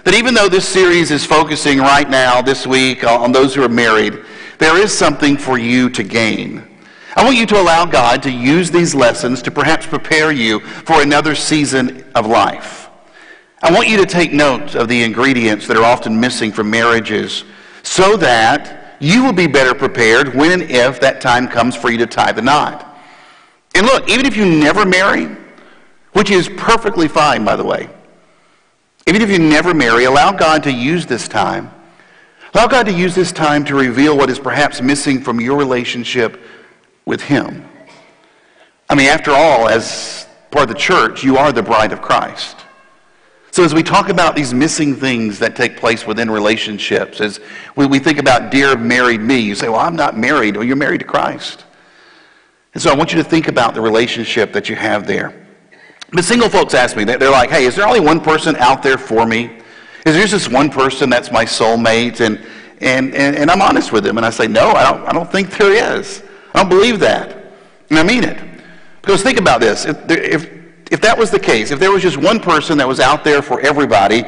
that 0.03 0.13
even 0.13 0.33
though 0.33 0.49
this 0.49 0.67
series 0.67 1.09
is 1.09 1.25
focusing 1.25 1.79
right 1.79 2.09
now, 2.09 2.41
this 2.41 2.67
week, 2.67 3.05
on 3.05 3.31
those 3.31 3.55
who 3.55 3.63
are 3.63 3.69
married, 3.69 4.19
there 4.57 4.77
is 4.77 4.91
something 4.95 5.37
for 5.37 5.57
you 5.57 5.89
to 5.91 6.03
gain. 6.03 6.67
I 7.15 7.23
want 7.23 7.37
you 7.37 7.45
to 7.45 7.61
allow 7.61 7.85
God 7.85 8.21
to 8.23 8.31
use 8.31 8.71
these 8.71 8.93
lessons 8.93 9.41
to 9.43 9.51
perhaps 9.51 9.87
prepare 9.87 10.33
you 10.33 10.59
for 10.59 11.01
another 11.01 11.33
season 11.33 12.05
of 12.13 12.25
life. 12.25 12.89
I 13.61 13.71
want 13.71 13.87
you 13.87 13.95
to 13.97 14.05
take 14.05 14.33
note 14.33 14.75
of 14.75 14.89
the 14.89 15.01
ingredients 15.01 15.65
that 15.67 15.77
are 15.77 15.85
often 15.85 16.19
missing 16.19 16.51
from 16.51 16.69
marriages 16.69 17.45
so 17.83 18.17
that 18.17 18.82
you 19.03 19.21
will 19.21 19.33
be 19.33 19.47
better 19.47 19.73
prepared 19.75 20.33
when 20.33 20.61
and 20.61 20.71
if 20.71 21.01
that 21.01 21.19
time 21.19 21.49
comes 21.49 21.75
for 21.75 21.91
you 21.91 21.97
to 21.97 22.07
tie 22.07 22.31
the 22.31 22.41
knot. 22.41 22.97
And 23.75 23.85
look, 23.85 24.07
even 24.07 24.25
if 24.25 24.37
you 24.37 24.45
never 24.45 24.85
marry, 24.85 25.25
which 26.13 26.31
is 26.31 26.47
perfectly 26.55 27.09
fine, 27.09 27.43
by 27.43 27.57
the 27.57 27.65
way, 27.65 27.89
even 29.05 29.21
if 29.21 29.29
you 29.29 29.39
never 29.39 29.73
marry, 29.73 30.05
allow 30.05 30.31
God 30.31 30.63
to 30.63 30.71
use 30.71 31.05
this 31.05 31.27
time. 31.27 31.69
Allow 32.53 32.67
God 32.67 32.85
to 32.85 32.93
use 32.93 33.13
this 33.13 33.33
time 33.33 33.65
to 33.65 33.75
reveal 33.75 34.15
what 34.15 34.29
is 34.29 34.39
perhaps 34.39 34.81
missing 34.81 35.19
from 35.19 35.41
your 35.41 35.57
relationship 35.57 36.39
with 37.05 37.21
Him. 37.21 37.67
I 38.89 38.95
mean, 38.95 39.09
after 39.09 39.31
all, 39.31 39.67
as 39.67 40.27
part 40.49 40.69
of 40.69 40.75
the 40.75 40.79
church, 40.79 41.25
you 41.25 41.35
are 41.35 41.51
the 41.51 41.63
bride 41.63 41.91
of 41.91 42.01
Christ. 42.01 42.62
So, 43.53 43.63
as 43.63 43.71
we 43.71 43.83
talk 43.83 44.09
about 44.09 44.35
these 44.35 44.51
missing 44.51 44.95
things 44.95 45.37
that 45.37 45.55
take 45.55 45.77
place 45.77 46.07
within 46.07 46.27
relationships, 46.27 47.21
as 47.21 47.39
we, 47.75 47.85
we 47.85 47.99
think 47.99 48.17
about 48.17 48.49
dear 48.49 48.75
married 48.75 49.21
me, 49.21 49.37
you 49.41 49.53
say, 49.53 49.69
Well, 49.69 49.79
I'm 49.79 49.95
not 49.95 50.17
married. 50.17 50.55
Well, 50.55 50.65
you're 50.65 50.75
married 50.75 51.01
to 51.01 51.05
Christ. 51.05 51.63
And 52.73 52.81
so, 52.81 52.91
I 52.91 52.95
want 52.95 53.13
you 53.13 53.21
to 53.21 53.23
think 53.23 53.47
about 53.47 53.75
the 53.75 53.81
relationship 53.81 54.53
that 54.53 54.69
you 54.69 54.75
have 54.75 55.05
there. 55.05 55.45
But 56.11 56.23
single 56.23 56.49
folks 56.49 56.73
ask 56.73 56.97
me, 56.97 57.03
they're 57.03 57.29
like, 57.29 57.51
Hey, 57.51 57.65
is 57.65 57.75
there 57.75 57.85
only 57.85 57.99
one 57.99 58.19
person 58.19 58.55
out 58.55 58.81
there 58.81 58.97
for 58.97 59.27
me? 59.27 59.59
Is 60.03 60.15
there 60.15 60.25
just 60.25 60.51
one 60.51 60.71
person 60.71 61.11
that's 61.11 61.31
my 61.31 61.45
soulmate? 61.45 62.21
And, 62.25 62.43
and, 62.81 63.13
and, 63.13 63.35
and 63.35 63.51
I'm 63.51 63.61
honest 63.61 63.91
with 63.91 64.03
them, 64.03 64.17
and 64.17 64.25
I 64.25 64.31
say, 64.31 64.47
No, 64.47 64.71
I 64.71 64.91
don't, 64.91 65.07
I 65.07 65.11
don't 65.11 65.31
think 65.31 65.51
there 65.51 65.99
is. 65.99 66.23
I 66.55 66.63
don't 66.63 66.69
believe 66.69 66.99
that. 67.01 67.53
And 67.91 67.99
I 67.99 68.03
mean 68.03 68.23
it. 68.23 68.43
Because 69.03 69.21
think 69.21 69.39
about 69.39 69.61
this. 69.61 69.85
If, 69.85 70.09
if 70.09 70.62
if 70.93 71.01
that 71.01 71.17
was 71.17 71.31
the 71.31 71.39
case, 71.39 71.71
if 71.71 71.79
there 71.79 71.91
was 71.91 72.03
just 72.03 72.17
one 72.17 72.39
person 72.39 72.77
that 72.77 72.87
was 72.87 72.99
out 72.99 73.23
there 73.23 73.41
for 73.41 73.59
everybody, 73.61 74.23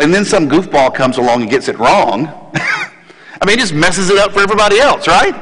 and 0.00 0.12
then 0.12 0.24
some 0.24 0.48
goofball 0.48 0.92
comes 0.92 1.18
along 1.18 1.42
and 1.42 1.48
gets 1.48 1.68
it 1.68 1.78
wrong, 1.78 2.26
I 2.54 3.46
mean, 3.46 3.56
it 3.56 3.60
just 3.60 3.72
messes 3.72 4.10
it 4.10 4.18
up 4.18 4.32
for 4.32 4.40
everybody 4.40 4.80
else, 4.80 5.06
right? 5.06 5.32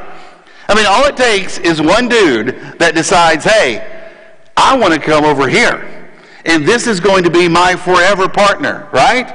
I 0.69 0.75
mean, 0.75 0.85
all 0.87 1.07
it 1.07 1.17
takes 1.17 1.57
is 1.57 1.81
one 1.81 2.07
dude 2.07 2.49
that 2.79 2.95
decides, 2.95 3.47
hey, 3.47 4.13
I 4.59 4.77
want 4.77 4.93
to 4.93 5.01
come 5.01 5.25
over 5.25 5.49
here, 5.49 6.11
and 6.45 6.69
this 6.69 6.87
is 6.87 7.01
going 7.01 7.25
to 7.25 7.31
be 7.31 7.49
my 7.49 7.75
forever 7.75 8.29
partner, 8.29 8.91
right? 8.93 9.27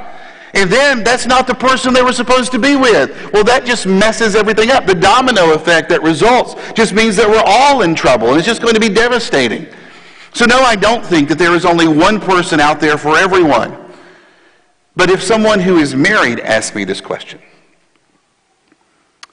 And 0.54 0.70
then 0.70 1.04
that's 1.04 1.26
not 1.26 1.48
the 1.48 1.56
person 1.56 1.96
they 1.96 2.04
were 2.04 2.14
supposed 2.14 2.52
to 2.52 2.60
be 2.60 2.76
with. 2.76 3.34
Well, 3.34 3.44
that 3.46 3.66
just 3.66 3.88
messes 3.88 4.36
everything 4.36 4.70
up. 4.70 4.86
The 4.86 4.94
domino 4.94 5.54
effect 5.56 5.90
that 5.90 6.04
results 6.04 6.54
just 6.74 6.94
means 6.94 7.16
that 7.16 7.28
we're 7.28 7.42
all 7.44 7.82
in 7.82 7.96
trouble, 7.96 8.28
and 8.28 8.38
it's 8.38 8.46
just 8.46 8.62
going 8.62 8.76
to 8.76 8.80
be 8.80 8.90
devastating. 8.90 9.66
So, 10.34 10.46
no, 10.46 10.62
I 10.62 10.76
don't 10.76 11.06
think 11.06 11.30
that 11.30 11.38
there 11.38 11.56
is 11.56 11.64
only 11.64 11.88
one 11.88 12.20
person 12.20 12.60
out 12.60 12.80
there 12.80 12.98
for 12.98 13.18
everyone. 13.18 13.78
But 14.96 15.10
if 15.10 15.22
someone 15.22 15.60
who 15.60 15.78
is 15.78 15.96
married 15.96 16.40
asks 16.40 16.76
me 16.76 16.84
this 16.86 17.02
question, 17.02 17.40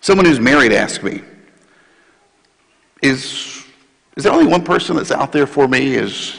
someone 0.00 0.26
who's 0.26 0.40
married 0.40 0.72
asks 0.72 1.02
me, 1.02 1.22
is, 3.02 3.64
is 4.16 4.24
there 4.24 4.32
only 4.32 4.46
one 4.46 4.62
person 4.62 4.96
that's 4.96 5.10
out 5.10 5.32
there 5.32 5.46
for 5.46 5.66
me? 5.66 5.94
Is, 5.94 6.38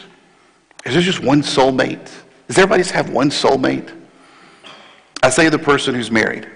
is 0.85 0.93
there 0.93 1.01
just 1.01 1.21
one 1.21 1.41
soulmate? 1.41 2.11
Does 2.47 2.57
everybody 2.57 2.83
just 2.83 2.93
have 2.93 3.09
one 3.09 3.31
soulmate? 3.31 3.91
I 5.23 5.29
say 5.31 5.49
the 5.49 5.59
person 5.59 5.95
who's 5.95 6.11
married. 6.11 6.47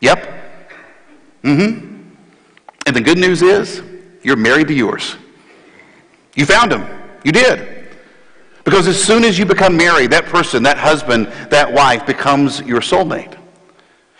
Yep. 0.00 0.26
Mm 1.42 1.56
hmm. 1.56 1.92
And 2.86 2.96
the 2.96 3.00
good 3.00 3.18
news 3.18 3.42
is, 3.42 3.82
you're 4.22 4.36
married 4.36 4.68
to 4.68 4.74
yours. 4.74 5.16
You 6.34 6.46
found 6.46 6.72
him. 6.72 6.95
You 7.26 7.32
did. 7.32 7.88
Because 8.62 8.86
as 8.86 9.02
soon 9.02 9.24
as 9.24 9.36
you 9.36 9.44
become 9.44 9.76
married, 9.76 10.12
that 10.12 10.26
person, 10.26 10.62
that 10.62 10.78
husband, 10.78 11.26
that 11.50 11.72
wife 11.72 12.06
becomes 12.06 12.60
your 12.60 12.80
soulmate. 12.80 13.36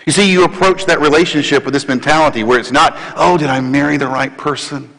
You 0.06 0.12
see, 0.12 0.28
you 0.28 0.42
approach 0.42 0.86
that 0.86 1.00
relationship 1.00 1.64
with 1.64 1.72
this 1.72 1.86
mentality 1.86 2.42
where 2.42 2.58
it's 2.58 2.72
not, 2.72 2.94
oh, 3.14 3.38
did 3.38 3.46
I 3.46 3.60
marry 3.60 3.96
the 3.96 4.08
right 4.08 4.36
person? 4.36 4.90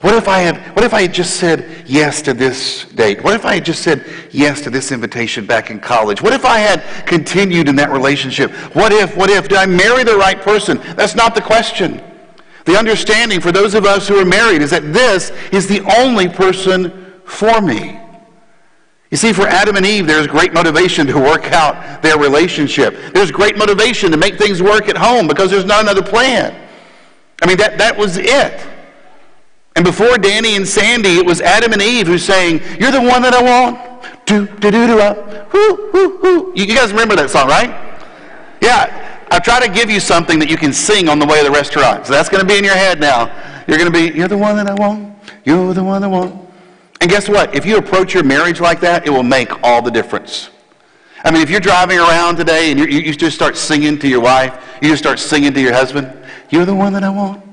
What 0.00 0.14
if 0.14 0.28
I 0.28 0.38
had, 0.38 0.74
what 0.74 0.82
if 0.82 0.94
I 0.94 1.02
had 1.02 1.12
just 1.12 1.36
said 1.36 1.84
yes 1.86 2.22
to 2.22 2.32
this 2.32 2.86
date? 2.86 3.22
What 3.22 3.34
if 3.34 3.44
I 3.44 3.56
had 3.56 3.66
just 3.66 3.82
said 3.82 4.10
yes 4.30 4.62
to 4.62 4.70
this 4.70 4.90
invitation 4.90 5.44
back 5.44 5.70
in 5.70 5.80
college? 5.80 6.22
What 6.22 6.32
if 6.32 6.46
I 6.46 6.58
had 6.58 7.06
continued 7.06 7.68
in 7.68 7.76
that 7.76 7.90
relationship? 7.90 8.50
What 8.74 8.92
if, 8.92 9.14
what 9.14 9.28
if, 9.28 9.48
did 9.48 9.58
I 9.58 9.66
marry 9.66 10.04
the 10.04 10.16
right 10.16 10.40
person? 10.40 10.80
That's 10.96 11.14
not 11.14 11.34
the 11.34 11.42
question. 11.42 12.02
The 12.64 12.78
understanding 12.78 13.40
for 13.40 13.52
those 13.52 13.74
of 13.74 13.84
us 13.84 14.08
who 14.08 14.18
are 14.18 14.24
married 14.24 14.62
is 14.62 14.70
that 14.70 14.92
this 14.92 15.30
is 15.52 15.66
the 15.66 15.80
only 15.98 16.28
person 16.28 17.12
for 17.24 17.60
me. 17.60 18.00
You 19.10 19.16
see, 19.16 19.32
for 19.32 19.46
Adam 19.46 19.76
and 19.76 19.86
Eve, 19.86 20.06
there's 20.06 20.26
great 20.26 20.52
motivation 20.52 21.06
to 21.06 21.14
work 21.14 21.52
out 21.52 22.02
their 22.02 22.18
relationship. 22.18 22.96
There's 23.12 23.30
great 23.30 23.56
motivation 23.56 24.10
to 24.10 24.16
make 24.16 24.38
things 24.38 24.62
work 24.62 24.88
at 24.88 24.96
home 24.96 25.28
because 25.28 25.50
there's 25.50 25.64
not 25.64 25.82
another 25.82 26.02
plan. 26.02 26.68
I 27.42 27.46
mean, 27.46 27.56
that, 27.58 27.78
that 27.78 27.96
was 27.96 28.16
it. 28.16 28.66
And 29.76 29.84
before 29.84 30.18
Danny 30.18 30.56
and 30.56 30.66
Sandy, 30.66 31.16
it 31.16 31.26
was 31.26 31.40
Adam 31.40 31.72
and 31.72 31.82
Eve 31.82 32.06
who 32.06 32.18
saying, 32.18 32.60
You're 32.80 32.92
the 32.92 33.02
one 33.02 33.22
that 33.22 33.34
I 33.34 33.42
want. 33.42 34.26
Do, 34.26 34.46
do, 34.46 34.70
do, 34.70 34.86
do, 34.86 35.00
uh, 35.00 35.04
up. 35.04 35.52
Whoo, 35.52 35.90
whoo, 35.92 36.18
whoo. 36.22 36.52
You 36.54 36.66
guys 36.66 36.90
remember 36.90 37.16
that 37.16 37.30
song, 37.30 37.48
right? 37.48 37.70
Yeah. 38.60 39.13
I 39.34 39.40
try 39.40 39.58
to 39.58 39.72
give 39.72 39.90
you 39.90 39.98
something 39.98 40.38
that 40.38 40.48
you 40.48 40.56
can 40.56 40.72
sing 40.72 41.08
on 41.08 41.18
the 41.18 41.26
way 41.26 41.38
to 41.38 41.44
the 41.44 41.50
restaurant. 41.50 42.06
So 42.06 42.12
that's 42.12 42.28
going 42.28 42.40
to 42.40 42.46
be 42.46 42.56
in 42.56 42.62
your 42.62 42.76
head 42.76 43.00
now. 43.00 43.26
You're 43.66 43.78
going 43.78 43.92
to 43.92 43.98
be, 43.98 44.16
you're 44.16 44.28
the 44.28 44.38
one 44.38 44.54
that 44.56 44.68
I 44.68 44.74
want. 44.74 45.18
You're 45.44 45.74
the 45.74 45.82
one 45.82 46.02
that 46.02 46.06
I 46.06 46.10
want. 46.10 46.48
And 47.00 47.10
guess 47.10 47.28
what? 47.28 47.52
If 47.52 47.66
you 47.66 47.76
approach 47.76 48.14
your 48.14 48.22
marriage 48.22 48.60
like 48.60 48.78
that, 48.80 49.06
it 49.08 49.10
will 49.10 49.24
make 49.24 49.50
all 49.64 49.82
the 49.82 49.90
difference. 49.90 50.50
I 51.24 51.32
mean, 51.32 51.42
if 51.42 51.50
you're 51.50 51.58
driving 51.58 51.98
around 51.98 52.36
today 52.36 52.70
and 52.70 52.78
you, 52.78 52.86
you 52.86 53.12
just 53.12 53.34
start 53.34 53.56
singing 53.56 53.98
to 53.98 54.08
your 54.08 54.20
wife, 54.20 54.78
you 54.80 54.88
just 54.88 55.02
start 55.02 55.18
singing 55.18 55.52
to 55.52 55.60
your 55.60 55.72
husband, 55.72 56.16
you're 56.50 56.64
the 56.64 56.74
one 56.74 56.92
that 56.92 57.02
I 57.02 57.10
want. 57.10 57.44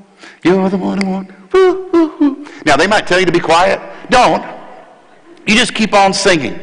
You're 0.43 0.69
the 0.69 0.77
one 0.77 1.03
I 1.03 1.09
want. 1.09 1.51
Woo, 1.51 1.89
woo, 1.91 2.15
woo. 2.19 2.47
Now, 2.63 2.77
they 2.77 2.85
might 2.85 3.07
tell 3.07 3.19
you 3.19 3.25
to 3.25 3.31
be 3.31 3.39
quiet. 3.39 3.81
Don't. 4.11 4.43
You 5.47 5.55
just 5.55 5.73
keep 5.73 5.95
on 5.95 6.13
singing. 6.13 6.59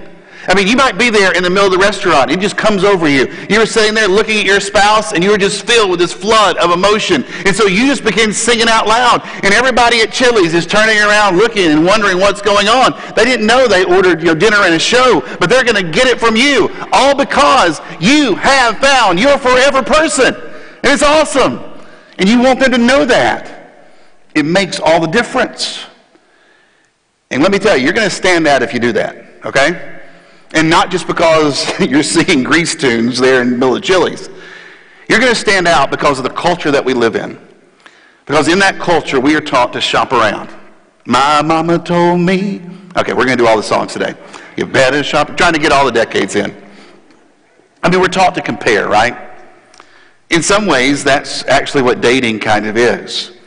I 0.49 0.55
mean, 0.55 0.67
you 0.67 0.77
might 0.77 0.97
be 0.97 1.11
there 1.11 1.37
in 1.37 1.43
the 1.43 1.51
middle 1.51 1.67
of 1.67 1.73
the 1.73 1.79
restaurant. 1.79 2.31
It 2.31 2.41
just 2.41 2.57
comes 2.57 2.83
over 2.83 3.07
you. 3.07 3.31
You 3.51 3.59
were 3.59 3.67
sitting 3.67 3.93
there 3.93 4.09
looking 4.09 4.39
at 4.39 4.47
your 4.47 4.61
spouse, 4.61 5.13
and 5.13 5.23
you 5.23 5.31
were 5.31 5.37
just 5.37 5.67
filled 5.67 5.91
with 5.91 6.01
this 6.01 6.13
flood 6.13 6.57
of 6.57 6.71
emotion. 6.71 7.25
And 7.45 7.55
so 7.55 7.67
you 7.67 7.87
just 7.87 8.03
begin 8.03 8.33
singing 8.33 8.67
out 8.67 8.87
loud. 8.87 9.21
And 9.45 9.53
everybody 9.53 10.01
at 10.01 10.11
Chili's 10.11 10.55
is 10.55 10.67
turning 10.67 10.97
around 10.97 11.37
looking 11.37 11.67
and 11.71 11.85
wondering 11.85 12.19
what's 12.19 12.41
going 12.41 12.67
on. 12.67 12.99
They 13.15 13.27
didn't 13.27 13.47
know 13.47 13.69
they 13.69 13.85
ordered 13.85 14.21
you 14.21 14.29
know, 14.29 14.35
dinner 14.35 14.57
and 14.57 14.75
a 14.75 14.79
show, 14.79 15.21
but 15.39 15.51
they're 15.51 15.65
going 15.65 15.85
to 15.85 15.91
get 15.91 16.07
it 16.07 16.19
from 16.19 16.35
you. 16.35 16.71
All 16.93 17.15
because 17.15 17.83
you 18.01 18.35
have 18.37 18.79
found 18.79 19.21
your 19.21 19.37
forever 19.37 19.83
person. 19.83 20.35
And 20.35 20.87
it's 20.87 21.03
awesome. 21.03 21.61
And 22.19 22.27
you 22.27 22.41
want 22.41 22.61
them 22.61 22.71
to 22.71 22.79
know 22.79 23.05
that. 23.05 23.55
It 24.35 24.45
makes 24.45 24.81
all 24.81 24.99
the 24.99 25.09
difference. 25.09 25.85
And 27.31 27.43
let 27.43 27.53
me 27.53 27.59
tell 27.59 27.77
you, 27.77 27.85
you're 27.85 27.93
going 27.93 28.09
to 28.09 28.15
stand 28.15 28.47
out 28.47 28.63
if 28.63 28.73
you 28.73 28.81
do 28.81 28.93
that, 28.93 29.45
okay? 29.45 29.98
And 30.53 30.71
not 30.71 30.91
just 30.91 31.07
because 31.07 31.79
you're 31.81 32.03
singing 32.03 32.43
grease 32.43 32.75
tunes 32.75 33.19
there 33.19 33.43
in 33.43 33.59
middle 33.59 33.77
of 33.77 33.83
Chili's. 33.83 34.29
You're 35.09 35.21
going 35.21 35.33
to 35.33 35.39
stand 35.39 35.67
out 35.67 35.91
because 35.91 36.19
of 36.19 36.25
the 36.25 36.31
culture 36.31 36.71
that 36.71 36.85
we 36.85 36.95
live 36.95 37.17
in. 37.17 37.39
Because 38.27 38.49
in 38.49 38.59
that 38.59 38.79
culture, 38.79 39.19
we 39.21 39.35
are 39.35 39.41
taught 39.41 39.73
to 39.73 39.81
shop 39.81 40.13
around. 40.13 40.51
My 41.07 41.41
mama 41.41 41.79
told 41.79 42.21
me. 42.21 42.61
Okay, 42.97 43.13
we're 43.13 43.25
going 43.25 43.39
to 43.39 43.43
do 43.43 43.47
all 43.47 43.57
the 43.57 43.63
songs 43.63 43.93
today. 43.93 44.15
You 44.57 44.67
better 44.67 45.03
shop. 45.03 45.37
Trying 45.37 45.55
to 45.55 45.59
get 45.59 45.73
all 45.73 45.87
the 45.87 45.93
decades 45.93 46.37
in. 46.37 46.55
I 47.83 47.89
mean, 47.89 48.01
we're 48.01 48.09
taught 48.09 48.35
to 48.35 48.43
compare, 48.43 48.89
right? 48.89 49.17
In 50.31 50.43
some 50.43 50.67
ways, 50.67 51.05
that's 51.05 51.45
actually 51.47 51.83
what 51.83 52.03
dating 52.03 52.41
kind 52.41 52.67
of 52.67 52.77
is. 52.77 53.38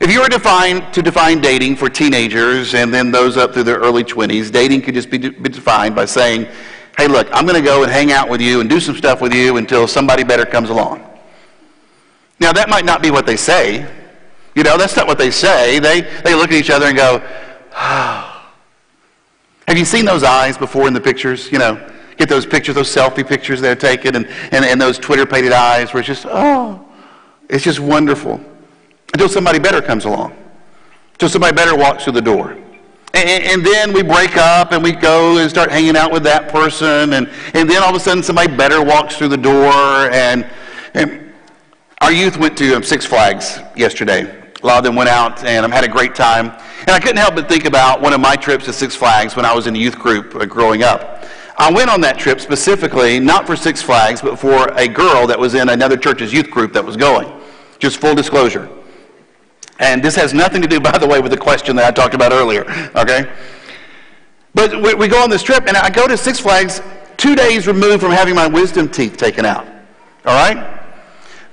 If 0.00 0.12
you 0.12 0.20
were 0.20 0.28
define, 0.28 0.92
to 0.92 1.02
define 1.02 1.40
dating 1.40 1.74
for 1.74 1.88
teenagers 1.88 2.74
and 2.74 2.94
then 2.94 3.10
those 3.10 3.36
up 3.36 3.52
through 3.52 3.64
their 3.64 3.78
early 3.78 4.04
20s, 4.04 4.52
dating 4.52 4.82
could 4.82 4.94
just 4.94 5.10
be, 5.10 5.18
de- 5.18 5.32
be 5.32 5.48
defined 5.48 5.96
by 5.96 6.04
saying, 6.04 6.46
hey, 6.96 7.08
look, 7.08 7.26
I'm 7.32 7.44
going 7.46 7.60
to 7.60 7.66
go 7.66 7.82
and 7.82 7.90
hang 7.90 8.12
out 8.12 8.28
with 8.28 8.40
you 8.40 8.60
and 8.60 8.70
do 8.70 8.78
some 8.78 8.96
stuff 8.96 9.20
with 9.20 9.34
you 9.34 9.56
until 9.56 9.88
somebody 9.88 10.22
better 10.22 10.46
comes 10.46 10.70
along. 10.70 11.04
Now, 12.38 12.52
that 12.52 12.68
might 12.68 12.84
not 12.84 13.02
be 13.02 13.10
what 13.10 13.26
they 13.26 13.36
say. 13.36 13.92
You 14.54 14.62
know, 14.62 14.78
that's 14.78 14.94
not 14.94 15.08
what 15.08 15.18
they 15.18 15.32
say. 15.32 15.80
They, 15.80 16.02
they 16.22 16.34
look 16.34 16.52
at 16.52 16.54
each 16.54 16.70
other 16.70 16.86
and 16.86 16.96
go, 16.96 17.20
oh. 17.74 18.34
Have 19.66 19.76
you 19.76 19.84
seen 19.84 20.04
those 20.04 20.22
eyes 20.22 20.56
before 20.56 20.86
in 20.86 20.94
the 20.94 21.00
pictures? 21.00 21.50
You 21.50 21.58
know, 21.58 21.90
get 22.16 22.28
those 22.28 22.46
pictures, 22.46 22.76
those 22.76 22.94
selfie 22.94 23.26
pictures 23.26 23.60
they're 23.60 23.74
taking, 23.74 24.14
and, 24.14 24.26
and, 24.52 24.64
and 24.64 24.80
those 24.80 24.96
twitterpated 24.96 25.52
eyes 25.52 25.92
where 25.92 26.00
it's 26.00 26.06
just, 26.06 26.24
oh, 26.28 26.86
it's 27.50 27.64
just 27.64 27.80
wonderful 27.80 28.40
until 29.12 29.28
somebody 29.28 29.58
better 29.58 29.80
comes 29.80 30.04
along, 30.04 30.36
until 31.12 31.28
somebody 31.28 31.54
better 31.54 31.76
walks 31.76 32.04
through 32.04 32.14
the 32.14 32.22
door. 32.22 32.56
And, 33.14 33.42
and, 33.42 33.66
then 33.66 33.92
we 33.94 34.02
break 34.02 34.36
up 34.36 34.72
and 34.72 34.82
we 34.82 34.92
go 34.92 35.38
and 35.38 35.48
start 35.48 35.70
hanging 35.70 35.96
out 35.96 36.12
with 36.12 36.22
that 36.24 36.50
person. 36.50 37.14
And, 37.14 37.28
and 37.54 37.68
then 37.68 37.82
all 37.82 37.88
of 37.88 37.96
a 37.96 38.00
sudden 38.00 38.22
somebody 38.22 38.54
better 38.54 38.82
walks 38.82 39.16
through 39.16 39.28
the 39.28 39.36
door. 39.36 39.72
And, 40.12 40.46
and 40.92 41.32
our 42.02 42.12
youth 42.12 42.36
went 42.36 42.56
to 42.58 42.76
um, 42.76 42.82
Six 42.82 43.06
Flags 43.06 43.60
yesterday. 43.74 44.44
A 44.62 44.66
lot 44.66 44.78
of 44.78 44.84
them 44.84 44.94
went 44.94 45.08
out 45.08 45.42
and 45.44 45.64
um, 45.64 45.72
had 45.72 45.84
a 45.84 45.88
great 45.88 46.14
time. 46.14 46.50
And 46.80 46.90
I 46.90 47.00
couldn't 47.00 47.16
help 47.16 47.34
but 47.34 47.48
think 47.48 47.64
about 47.64 48.00
one 48.00 48.12
of 48.12 48.20
my 48.20 48.36
trips 48.36 48.66
to 48.66 48.72
Six 48.72 48.94
Flags 48.94 49.34
when 49.34 49.46
I 49.46 49.54
was 49.54 49.66
in 49.66 49.74
the 49.74 49.80
youth 49.80 49.98
group 49.98 50.34
uh, 50.34 50.44
growing 50.44 50.82
up. 50.82 51.24
I 51.56 51.72
went 51.72 51.90
on 51.90 52.00
that 52.02 52.18
trip 52.18 52.40
specifically, 52.40 53.18
not 53.18 53.46
for 53.46 53.56
Six 53.56 53.82
Flags, 53.82 54.20
but 54.20 54.38
for 54.38 54.68
a 54.74 54.86
girl 54.86 55.26
that 55.26 55.38
was 55.38 55.54
in 55.54 55.70
another 55.70 55.96
church's 55.96 56.32
youth 56.32 56.50
group 56.50 56.72
that 56.74 56.84
was 56.84 56.96
going. 56.96 57.32
Just 57.78 57.98
full 57.98 58.14
disclosure. 58.14 58.68
And 59.78 60.02
this 60.02 60.16
has 60.16 60.34
nothing 60.34 60.60
to 60.62 60.68
do, 60.68 60.80
by 60.80 60.96
the 60.98 61.06
way, 61.06 61.20
with 61.20 61.30
the 61.30 61.38
question 61.38 61.76
that 61.76 61.84
I 61.84 61.90
talked 61.90 62.14
about 62.14 62.32
earlier, 62.32 62.64
okay? 62.96 63.30
But 64.54 64.82
we, 64.82 64.94
we 64.94 65.08
go 65.08 65.22
on 65.22 65.30
this 65.30 65.42
trip, 65.42 65.66
and 65.66 65.76
I 65.76 65.88
go 65.88 66.08
to 66.08 66.16
Six 66.16 66.40
Flags 66.40 66.82
two 67.16 67.36
days 67.36 67.66
removed 67.66 68.02
from 68.02 68.10
having 68.10 68.34
my 68.34 68.46
wisdom 68.46 68.88
teeth 68.88 69.16
taken 69.16 69.44
out, 69.44 69.66
all 70.24 70.34
right? 70.34 70.80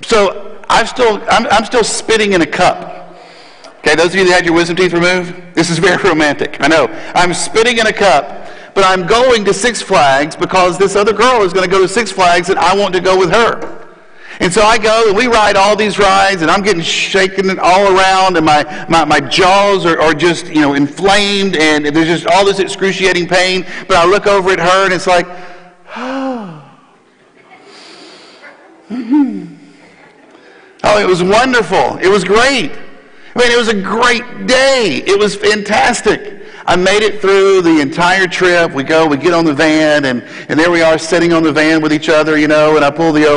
So 0.02 0.60
I'm 0.70 0.88
still, 0.88 1.24
I'm, 1.30 1.46
I'm 1.48 1.66
still 1.66 1.84
spitting 1.84 2.34
in 2.34 2.42
a 2.42 2.48
cup. 2.48 3.16
Okay, 3.80 3.96
those 3.96 4.08
of 4.08 4.16
you 4.16 4.26
that 4.26 4.34
had 4.34 4.46
your 4.46 4.56
wisdom 4.56 4.76
teeth 4.76 4.94
removed, 4.94 5.36
this 5.54 5.70
is 5.70 5.78
very 5.80 6.02
romantic. 6.02 6.58
I 6.62 6.68
know. 6.68 6.88
I'm 7.14 7.34
spitting 7.34 7.78
in 7.78 7.86
a 7.86 7.94
cup, 7.94 8.50
but 8.74 8.84
I'm 8.84 9.06
going 9.06 9.46
to 9.46 9.54
Six 9.54 9.82
Flags 9.82 10.36
because 10.36 10.80
this 10.80 10.96
other 10.96 11.14
girl 11.14 11.44
is 11.44 11.54
going 11.54 11.70
to 11.70 11.72
go 11.72 11.82
to 11.82 11.88
Six 11.88 12.12
Flags 12.12 12.50
and 12.50 12.58
I 12.58 12.76
want 12.76 12.94
to 12.96 13.02
go 13.02 13.18
with 13.18 13.32
her. 13.32 13.75
And 14.40 14.52
so 14.52 14.64
I 14.64 14.78
go 14.78 15.08
and 15.08 15.16
we 15.16 15.28
ride 15.28 15.56
all 15.56 15.76
these 15.76 15.98
rides 15.98 16.42
and 16.42 16.52
I'm 16.52 16.62
getting 16.62 16.82
shaken 16.82 17.58
all 17.60 17.96
around 17.96 18.36
and 18.36 18.46
my, 18.46 18.86
my, 18.90 19.06
my 19.06 19.20
jaws 19.20 19.86
are, 19.86 20.00
are 20.02 20.14
just, 20.14 20.48
you 20.48 20.62
know, 20.62 20.74
inflamed 20.74 21.56
and 21.56 21.86
there's 21.86 22.08
just 22.08 22.28
all 22.28 22.44
this 22.46 22.60
excruciating 22.60 23.28
pain. 23.28 23.66
But 23.88 23.98
I 23.98 24.06
look 24.06 24.28
over 24.28 24.52
at 24.52 24.60
her 24.60 24.86
and 24.86 24.94
it's 24.94 25.08
like, 25.08 25.26
oh. 25.96 26.62
oh, 30.84 31.00
it 31.00 31.08
was 31.08 31.24
wonderful. 31.24 31.98
It 31.98 32.10
was 32.10 32.24
great. 32.24 32.72
I 33.36 33.40
mean, 33.40 33.52
it 33.52 33.58
was 33.58 33.70
a 33.70 33.82
great 33.82 34.48
day. 34.48 35.04
It 35.06 35.18
was 35.18 35.36
fantastic. 35.36 36.44
I 36.68 36.76
made 36.76 37.04
it 37.04 37.22
through 37.22 37.62
the 37.62 37.80
entire 37.80 38.28
trip. 38.28 38.72
We 38.72 38.84
go, 38.84 39.08
we 39.08 39.18
get 39.18 39.34
on 39.34 39.46
the 39.46 39.54
van, 39.54 40.06
and, 40.06 40.24
and 40.50 40.60
there 40.60 40.72
we 40.72 40.82
are 40.82 40.98
sitting 40.98 41.32
on 41.32 41.44
the 41.44 41.52
van 41.52 41.82
with 41.82 41.94
each 41.94 42.10
other, 42.10 42.38
you 42.38 42.48
know, 42.48 42.76
and 42.76 42.84
I 42.84 42.90
pull 42.90 43.12
the, 43.12 43.28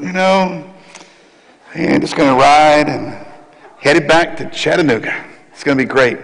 you 0.00 0.12
know, 0.12 0.68
and 1.74 2.00
just 2.00 2.16
going 2.16 2.28
to 2.28 2.40
ride 2.40 2.88
and 2.88 3.26
headed 3.78 4.06
back 4.06 4.36
to 4.36 4.50
Chattanooga. 4.50 5.24
It's 5.52 5.64
going 5.64 5.76
to 5.76 5.84
be 5.84 5.88
great. 5.88 6.18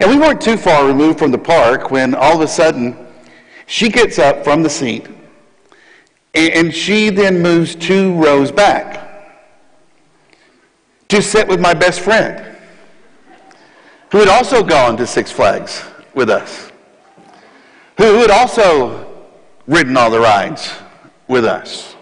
And 0.00 0.10
we 0.10 0.18
weren't 0.18 0.40
too 0.40 0.56
far 0.56 0.86
removed 0.86 1.18
from 1.18 1.30
the 1.30 1.38
park 1.38 1.90
when 1.90 2.14
all 2.14 2.34
of 2.34 2.40
a 2.40 2.48
sudden 2.48 2.96
she 3.66 3.88
gets 3.88 4.18
up 4.18 4.44
from 4.44 4.62
the 4.62 4.70
seat 4.70 5.06
and 6.34 6.74
she 6.74 7.10
then 7.10 7.42
moves 7.42 7.74
two 7.74 8.14
rows 8.14 8.50
back 8.50 9.00
to 11.08 11.20
sit 11.20 11.48
with 11.48 11.60
my 11.60 11.74
best 11.74 12.00
friend, 12.00 12.56
who 14.12 14.18
had 14.18 14.28
also 14.28 14.62
gone 14.62 14.96
to 14.96 15.06
Six 15.06 15.32
Flags 15.32 15.84
with 16.14 16.30
us, 16.30 16.70
who 17.98 18.20
had 18.20 18.30
also 18.30 19.06
ridden 19.66 19.96
all 19.96 20.10
the 20.10 20.20
rides 20.20 20.72
with 21.30 21.46
us. 21.46 21.96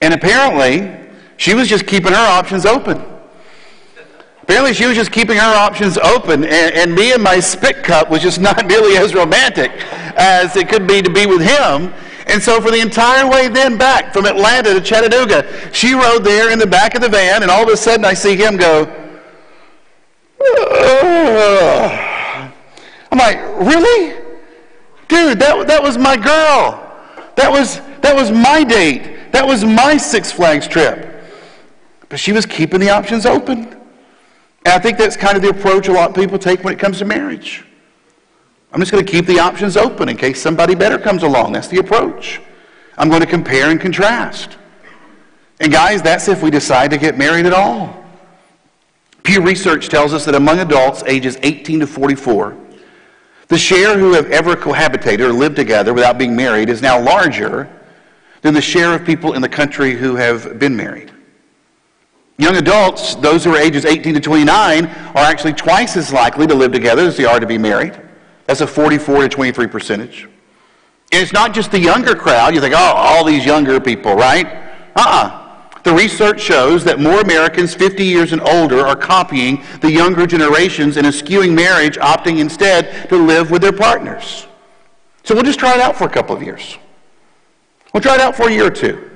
And 0.00 0.14
apparently, 0.14 0.96
she 1.36 1.54
was 1.54 1.68
just 1.68 1.86
keeping 1.86 2.12
her 2.12 2.28
options 2.28 2.64
open. 2.66 3.02
Apparently, 4.42 4.74
she 4.74 4.86
was 4.86 4.96
just 4.96 5.10
keeping 5.10 5.36
her 5.36 5.56
options 5.56 5.96
open, 5.98 6.44
and, 6.44 6.74
and, 6.74 6.94
me 6.94 7.12
and 7.12 7.22
my 7.22 7.40
spit 7.40 7.82
cup 7.82 8.10
was 8.10 8.20
just 8.20 8.40
not 8.48 8.66
nearly 8.66 8.96
as 8.96 9.14
romantic 9.14 9.70
as 10.16 10.56
it 10.56 10.68
could 10.68 10.86
be 10.86 11.02
to 11.02 11.10
be 11.10 11.26
with 11.26 11.40
him. 11.40 11.92
And 12.26 12.42
so, 12.42 12.60
for 12.60 12.70
the 12.70 12.80
entire 12.80 13.28
way 13.28 13.48
then 13.48 13.76
back 13.78 14.12
from 14.12 14.26
Atlanta 14.26 14.74
to 14.74 14.80
Chattanooga, 14.80 15.72
she 15.72 15.94
rode 15.94 16.22
there 16.22 16.52
in 16.52 16.58
the 16.58 16.66
back 16.66 16.94
of 16.94 17.00
the 17.00 17.08
van, 17.08 17.42
and 17.42 17.50
all 17.50 17.62
of 17.62 17.68
a 17.68 17.76
sudden 17.76 18.04
I 18.04 18.14
see 18.14 18.36
him 18.36 18.56
go, 18.56 18.84
Ugh. 20.40 22.06
I'm 23.12 23.18
like, 23.18 23.38
really? 23.58 24.16
Dude, 25.08 25.38
that, 25.40 25.66
that 25.66 25.82
was 25.82 25.98
my 25.98 26.16
girl. 26.16 26.86
That 27.36 27.50
was, 27.50 27.80
that 28.02 28.14
was 28.14 28.30
my 28.30 28.64
date. 28.64 29.32
That 29.32 29.46
was 29.46 29.64
my 29.64 29.96
Six 29.96 30.32
Flags 30.32 30.66
trip. 30.66 31.24
But 32.08 32.18
she 32.18 32.32
was 32.32 32.46
keeping 32.46 32.80
the 32.80 32.90
options 32.90 33.26
open. 33.26 33.64
And 34.64 34.74
I 34.74 34.78
think 34.78 34.98
that's 34.98 35.16
kind 35.16 35.36
of 35.36 35.42
the 35.42 35.50
approach 35.50 35.88
a 35.88 35.92
lot 35.92 36.10
of 36.10 36.16
people 36.16 36.38
take 36.38 36.64
when 36.64 36.74
it 36.74 36.78
comes 36.78 36.98
to 36.98 37.04
marriage. 37.04 37.64
I'm 38.72 38.80
just 38.80 38.92
going 38.92 39.04
to 39.04 39.10
keep 39.10 39.26
the 39.26 39.38
options 39.38 39.76
open 39.76 40.08
in 40.08 40.16
case 40.16 40.40
somebody 40.40 40.74
better 40.74 40.98
comes 40.98 41.22
along. 41.22 41.52
That's 41.52 41.68
the 41.68 41.78
approach. 41.78 42.40
I'm 42.98 43.08
going 43.08 43.20
to 43.20 43.26
compare 43.26 43.70
and 43.70 43.80
contrast. 43.80 44.56
And 45.60 45.72
guys, 45.72 46.02
that's 46.02 46.28
if 46.28 46.42
we 46.42 46.50
decide 46.50 46.90
to 46.90 46.98
get 46.98 47.18
married 47.18 47.46
at 47.46 47.52
all. 47.52 47.96
Pew 49.22 49.42
Research 49.42 49.88
tells 49.88 50.14
us 50.14 50.24
that 50.24 50.34
among 50.34 50.60
adults 50.60 51.02
ages 51.04 51.36
18 51.42 51.80
to 51.80 51.86
44, 51.86 52.56
the 53.48 53.58
share 53.58 53.98
who 53.98 54.12
have 54.12 54.30
ever 54.30 54.54
cohabitated 54.54 55.20
or 55.20 55.32
lived 55.32 55.56
together 55.56 55.92
without 55.92 56.18
being 56.18 56.36
married 56.36 56.68
is 56.68 56.80
now 56.80 57.00
larger 57.00 57.68
than 58.42 58.54
the 58.54 58.60
share 58.60 58.94
of 58.94 59.04
people 59.04 59.34
in 59.34 59.42
the 59.42 59.48
country 59.48 59.94
who 59.94 60.16
have 60.16 60.58
been 60.58 60.76
married. 60.76 61.10
Young 62.38 62.56
adults, 62.56 63.14
those 63.16 63.44
who 63.44 63.54
are 63.54 63.58
ages 63.58 63.84
18 63.84 64.14
to 64.14 64.20
29, 64.20 64.86
are 64.86 65.24
actually 65.24 65.52
twice 65.52 65.96
as 65.96 66.10
likely 66.10 66.46
to 66.46 66.54
live 66.54 66.72
together 66.72 67.02
as 67.02 67.16
they 67.16 67.26
are 67.26 67.38
to 67.38 67.46
be 67.46 67.58
married. 67.58 68.00
That's 68.46 68.62
a 68.62 68.66
44 68.66 69.22
to 69.22 69.28
23 69.28 69.66
percentage. 69.66 70.24
And 71.12 71.22
it's 71.22 71.32
not 71.32 71.52
just 71.52 71.70
the 71.70 71.78
younger 71.78 72.14
crowd. 72.14 72.54
You 72.54 72.60
think, 72.60 72.74
oh, 72.74 72.78
all 72.96 73.24
these 73.24 73.44
younger 73.44 73.78
people, 73.78 74.14
right? 74.14 74.46
Uh-uh. 74.96 75.36
The 75.82 75.92
research 75.92 76.40
shows 76.40 76.84
that 76.84 76.98
more 76.98 77.20
Americans 77.20 77.74
50 77.74 78.04
years 78.04 78.32
and 78.32 78.40
older 78.42 78.86
are 78.86 78.96
copying 78.96 79.62
the 79.80 79.90
younger 79.90 80.26
generations 80.26 80.96
and 80.96 81.06
eschewing 81.06 81.54
marriage, 81.54 81.96
opting 81.98 82.38
instead 82.38 83.08
to 83.08 83.16
live 83.16 83.50
with 83.50 83.62
their 83.62 83.72
partners. 83.72 84.46
So 85.24 85.34
we'll 85.34 85.44
just 85.44 85.58
try 85.58 85.74
it 85.74 85.80
out 85.80 85.96
for 85.96 86.04
a 86.04 86.10
couple 86.10 86.34
of 86.34 86.42
years. 86.42 86.76
We'll 87.92 88.00
try 88.00 88.14
it 88.14 88.20
out 88.20 88.36
for 88.36 88.48
a 88.48 88.52
year 88.52 88.66
or 88.66 88.70
two. 88.70 89.10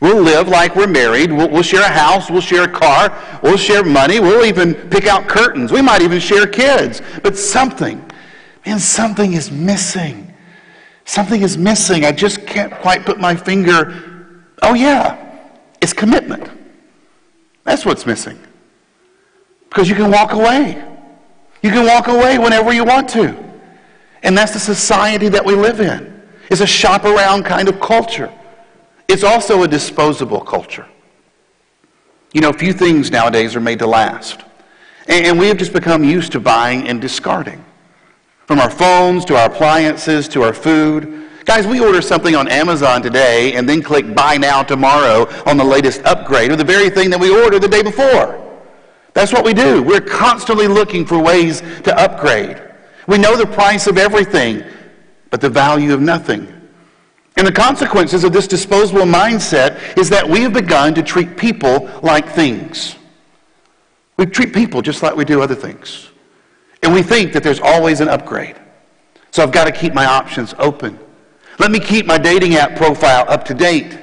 We'll 0.00 0.22
live 0.22 0.48
like 0.48 0.76
we're 0.76 0.86
married. 0.86 1.32
We'll, 1.32 1.48
we'll, 1.50 1.62
share 1.62 1.82
a 1.82 1.88
house. 1.88 2.30
We'll 2.30 2.40
share 2.40 2.64
a 2.64 2.68
car. 2.68 3.12
We'll 3.42 3.56
share 3.56 3.82
money. 3.82 4.20
We'll 4.20 4.44
even 4.44 4.74
pick 4.74 5.06
out 5.06 5.28
curtains. 5.28 5.72
We 5.72 5.82
might 5.82 6.02
even 6.02 6.20
share 6.20 6.46
kids. 6.46 7.02
But 7.22 7.36
something, 7.36 8.04
man, 8.64 8.78
something 8.78 9.32
is 9.32 9.50
missing. 9.50 10.32
Something 11.04 11.42
is 11.42 11.58
missing. 11.58 12.04
I 12.04 12.12
just 12.12 12.46
can't 12.46 12.72
quite 12.72 13.04
put 13.04 13.18
my 13.18 13.34
finger. 13.34 14.44
Oh, 14.62 14.74
yeah, 14.74 15.50
it's 15.80 15.92
commitment. 15.92 16.48
That's 17.64 17.84
what's 17.84 18.06
missing. 18.06 18.38
Because 19.68 19.88
you 19.88 19.94
can 19.94 20.10
walk 20.10 20.32
away. 20.32 20.84
You 21.62 21.70
can 21.70 21.86
walk 21.86 22.06
away 22.08 22.38
whenever 22.38 22.72
you 22.72 22.84
want 22.84 23.08
to. 23.10 23.36
And 24.22 24.36
that's 24.36 24.52
the 24.52 24.60
society 24.60 25.28
that 25.28 25.44
we 25.44 25.54
live 25.54 25.80
in. 25.80 26.17
It's 26.50 26.60
a 26.60 26.66
shop 26.66 27.04
around 27.04 27.44
kind 27.44 27.68
of 27.68 27.80
culture. 27.80 28.32
It's 29.06 29.24
also 29.24 29.62
a 29.62 29.68
disposable 29.68 30.40
culture. 30.40 30.86
You 32.32 32.40
know, 32.40 32.52
few 32.52 32.72
things 32.72 33.10
nowadays 33.10 33.56
are 33.56 33.60
made 33.60 33.78
to 33.80 33.86
last. 33.86 34.42
And 35.08 35.38
we 35.38 35.48
have 35.48 35.56
just 35.56 35.72
become 35.72 36.04
used 36.04 36.32
to 36.32 36.40
buying 36.40 36.88
and 36.88 37.00
discarding. 37.00 37.64
From 38.46 38.58
our 38.60 38.70
phones 38.70 39.24
to 39.26 39.36
our 39.36 39.46
appliances 39.50 40.28
to 40.28 40.42
our 40.42 40.52
food. 40.52 41.26
Guys, 41.46 41.66
we 41.66 41.80
order 41.80 42.02
something 42.02 42.36
on 42.36 42.48
Amazon 42.48 43.00
today 43.00 43.54
and 43.54 43.66
then 43.66 43.82
click 43.82 44.14
buy 44.14 44.36
now 44.36 44.62
tomorrow 44.62 45.26
on 45.46 45.56
the 45.56 45.64
latest 45.64 46.02
upgrade 46.04 46.50
or 46.50 46.56
the 46.56 46.64
very 46.64 46.90
thing 46.90 47.08
that 47.08 47.18
we 47.18 47.30
ordered 47.30 47.62
the 47.62 47.68
day 47.68 47.82
before. 47.82 48.44
That's 49.14 49.32
what 49.32 49.44
we 49.44 49.54
do. 49.54 49.82
We're 49.82 50.00
constantly 50.02 50.68
looking 50.68 51.06
for 51.06 51.18
ways 51.18 51.62
to 51.84 51.98
upgrade. 51.98 52.62
We 53.06 53.16
know 53.16 53.36
the 53.36 53.46
price 53.46 53.86
of 53.86 53.96
everything, 53.96 54.62
but 55.30 55.40
the 55.40 55.48
value 55.48 55.92
of 55.92 56.00
nothing. 56.00 56.52
And 57.36 57.46
the 57.46 57.52
consequences 57.52 58.24
of 58.24 58.32
this 58.32 58.48
disposable 58.48 59.02
mindset 59.02 59.96
is 59.96 60.10
that 60.10 60.28
we 60.28 60.40
have 60.40 60.52
begun 60.52 60.94
to 60.94 61.02
treat 61.02 61.36
people 61.36 61.88
like 62.02 62.28
things. 62.28 62.96
We 64.16 64.26
treat 64.26 64.52
people 64.52 64.82
just 64.82 65.02
like 65.02 65.14
we 65.14 65.24
do 65.24 65.40
other 65.40 65.54
things. 65.54 66.10
And 66.82 66.92
we 66.92 67.02
think 67.02 67.32
that 67.32 67.42
there's 67.42 67.60
always 67.60 68.00
an 68.00 68.08
upgrade. 68.08 68.56
So 69.30 69.42
I've 69.42 69.52
got 69.52 69.64
to 69.64 69.72
keep 69.72 69.94
my 69.94 70.06
options 70.06 70.54
open. 70.58 70.98
Let 71.58 71.70
me 71.70 71.78
keep 71.78 72.06
my 72.06 72.18
dating 72.18 72.56
app 72.56 72.76
profile 72.76 73.24
up 73.28 73.44
to 73.46 73.54
date. 73.54 73.98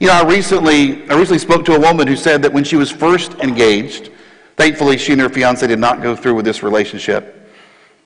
You 0.00 0.08
know, 0.08 0.14
I 0.14 0.24
recently, 0.24 1.08
I 1.08 1.14
recently 1.14 1.38
spoke 1.38 1.64
to 1.66 1.76
a 1.76 1.80
woman 1.80 2.06
who 2.06 2.16
said 2.16 2.42
that 2.42 2.52
when 2.52 2.64
she 2.64 2.76
was 2.76 2.90
first 2.90 3.34
engaged, 3.34 4.10
thankfully 4.56 4.98
she 4.98 5.12
and 5.12 5.20
her 5.20 5.28
fiance 5.30 5.66
did 5.66 5.78
not 5.78 6.02
go 6.02 6.14
through 6.14 6.34
with 6.34 6.44
this 6.44 6.62
relationship. 6.62 7.35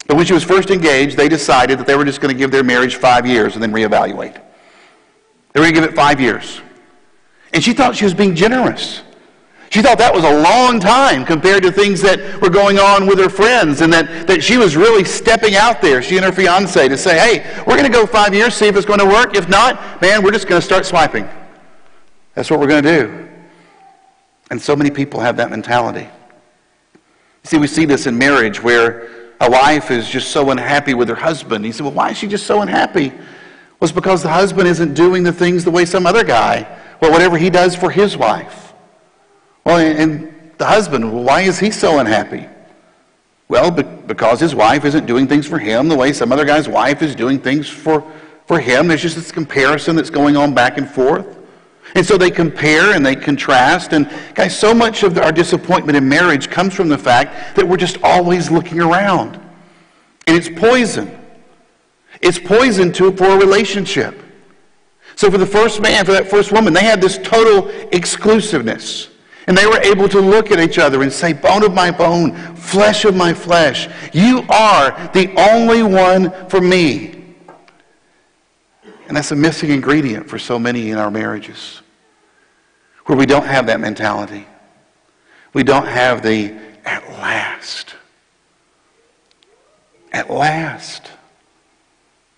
But 0.06 0.16
when 0.16 0.26
she 0.26 0.32
was 0.32 0.42
first 0.42 0.70
engaged, 0.70 1.16
they 1.16 1.28
decided 1.28 1.78
that 1.78 1.86
they 1.86 1.94
were 1.94 2.04
just 2.04 2.20
going 2.20 2.34
to 2.34 2.38
give 2.38 2.50
their 2.50 2.64
marriage 2.64 2.96
five 2.96 3.26
years 3.26 3.54
and 3.54 3.62
then 3.62 3.72
reevaluate. 3.72 4.34
They 5.52 5.60
were 5.60 5.64
going 5.64 5.74
to 5.74 5.80
give 5.80 5.90
it 5.90 5.94
five 5.94 6.20
years. 6.20 6.60
And 7.52 7.62
she 7.62 7.72
thought 7.72 7.96
she 7.96 8.04
was 8.04 8.14
being 8.14 8.34
generous. 8.34 9.02
She 9.70 9.82
thought 9.82 9.98
that 9.98 10.12
was 10.12 10.24
a 10.24 10.40
long 10.42 10.80
time 10.80 11.24
compared 11.24 11.62
to 11.62 11.70
things 11.70 12.00
that 12.02 12.40
were 12.40 12.50
going 12.50 12.80
on 12.80 13.06
with 13.06 13.20
her 13.20 13.28
friends 13.28 13.82
and 13.82 13.92
that, 13.92 14.26
that 14.26 14.42
she 14.42 14.56
was 14.56 14.76
really 14.76 15.04
stepping 15.04 15.54
out 15.54 15.80
there, 15.80 16.02
she 16.02 16.16
and 16.16 16.26
her 16.26 16.32
fiance, 16.32 16.88
to 16.88 16.98
say, 16.98 17.16
hey, 17.18 17.64
we're 17.66 17.76
going 17.76 17.90
to 17.90 17.96
go 17.96 18.04
five 18.04 18.34
years, 18.34 18.54
see 18.54 18.66
if 18.66 18.76
it's 18.76 18.84
going 18.84 18.98
to 18.98 19.06
work. 19.06 19.36
If 19.36 19.48
not, 19.48 20.02
man, 20.02 20.24
we're 20.24 20.32
just 20.32 20.48
going 20.48 20.60
to 20.60 20.64
start 20.64 20.86
swiping. 20.86 21.28
That's 22.34 22.50
what 22.50 22.58
we're 22.58 22.66
going 22.66 22.82
to 22.82 22.98
do. 22.98 23.28
And 24.50 24.60
so 24.60 24.74
many 24.74 24.90
people 24.90 25.20
have 25.20 25.36
that 25.36 25.50
mentality. 25.50 26.08
See, 27.44 27.56
we 27.56 27.68
see 27.68 27.84
this 27.84 28.08
in 28.08 28.18
marriage 28.18 28.60
where 28.60 29.29
a 29.40 29.50
wife 29.50 29.90
is 29.90 30.08
just 30.08 30.30
so 30.30 30.50
unhappy 30.50 30.94
with 30.94 31.08
her 31.08 31.14
husband. 31.14 31.64
He 31.64 31.72
said, 31.72 31.84
well, 31.84 31.94
why 31.94 32.10
is 32.10 32.18
she 32.18 32.28
just 32.28 32.46
so 32.46 32.60
unhappy? 32.60 33.12
was 33.80 33.92
because 33.92 34.22
the 34.22 34.28
husband 34.28 34.68
isn't 34.68 34.94
doing 34.94 35.22
the 35.22 35.32
things 35.32 35.64
the 35.64 35.70
way 35.70 35.86
some 35.86 36.06
other 36.06 36.22
guy, 36.22 36.66
or 37.00 37.10
whatever 37.10 37.38
he 37.38 37.48
does 37.48 37.74
for 37.74 37.90
his 37.90 38.16
wife. 38.16 38.74
Well, 39.64 39.78
and 39.78 40.52
the 40.58 40.66
husband, 40.66 41.12
well, 41.12 41.24
why 41.24 41.40
is 41.40 41.58
he 41.58 41.70
so 41.70 41.98
unhappy? 41.98 42.46
Well, 43.48 43.70
because 43.70 44.38
his 44.38 44.54
wife 44.54 44.84
isn't 44.84 45.06
doing 45.06 45.26
things 45.26 45.46
for 45.46 45.58
him 45.58 45.88
the 45.88 45.96
way 45.96 46.12
some 46.12 46.30
other 46.30 46.44
guy's 46.44 46.68
wife 46.68 47.02
is 47.02 47.16
doing 47.16 47.40
things 47.40 47.68
for, 47.68 48.04
for 48.46 48.60
him. 48.60 48.86
There's 48.86 49.02
just 49.02 49.16
this 49.16 49.32
comparison 49.32 49.96
that's 49.96 50.10
going 50.10 50.36
on 50.36 50.54
back 50.54 50.78
and 50.78 50.88
forth. 50.88 51.38
And 51.94 52.06
so 52.06 52.16
they 52.16 52.30
compare 52.30 52.94
and 52.94 53.04
they 53.04 53.16
contrast. 53.16 53.92
And 53.92 54.10
guys, 54.34 54.58
so 54.58 54.72
much 54.72 55.02
of 55.02 55.18
our 55.18 55.32
disappointment 55.32 55.96
in 55.96 56.08
marriage 56.08 56.48
comes 56.48 56.74
from 56.74 56.88
the 56.88 56.98
fact 56.98 57.56
that 57.56 57.66
we're 57.66 57.76
just 57.76 57.98
always 58.02 58.50
looking 58.50 58.80
around. 58.80 59.34
And 60.26 60.36
it's 60.36 60.48
poison. 60.48 61.18
It's 62.20 62.38
poison 62.38 62.92
to, 62.92 63.12
for 63.12 63.24
a 63.24 63.36
relationship. 63.36 64.20
So 65.16 65.30
for 65.30 65.38
the 65.38 65.46
first 65.46 65.80
man, 65.80 66.04
for 66.04 66.12
that 66.12 66.28
first 66.28 66.52
woman, 66.52 66.72
they 66.72 66.84
had 66.84 67.00
this 67.00 67.18
total 67.18 67.68
exclusiveness. 67.92 69.08
And 69.46 69.56
they 69.58 69.66
were 69.66 69.80
able 69.80 70.08
to 70.10 70.20
look 70.20 70.52
at 70.52 70.60
each 70.60 70.78
other 70.78 71.02
and 71.02 71.12
say, 71.12 71.32
bone 71.32 71.64
of 71.64 71.74
my 71.74 71.90
bone, 71.90 72.36
flesh 72.54 73.04
of 73.04 73.16
my 73.16 73.34
flesh, 73.34 73.88
you 74.12 74.44
are 74.48 74.92
the 75.12 75.34
only 75.36 75.82
one 75.82 76.48
for 76.48 76.60
me. 76.60 77.19
And 79.10 79.16
that's 79.16 79.32
a 79.32 79.36
missing 79.36 79.70
ingredient 79.70 80.30
for 80.30 80.38
so 80.38 80.56
many 80.56 80.92
in 80.92 80.96
our 80.96 81.10
marriages, 81.10 81.82
where 83.06 83.18
we 83.18 83.26
don't 83.26 83.44
have 83.44 83.66
that 83.66 83.80
mentality. 83.80 84.46
We 85.52 85.64
don't 85.64 85.88
have 85.88 86.22
the 86.22 86.54
at 86.84 87.08
last. 87.14 87.96
At 90.12 90.30
last. 90.30 91.10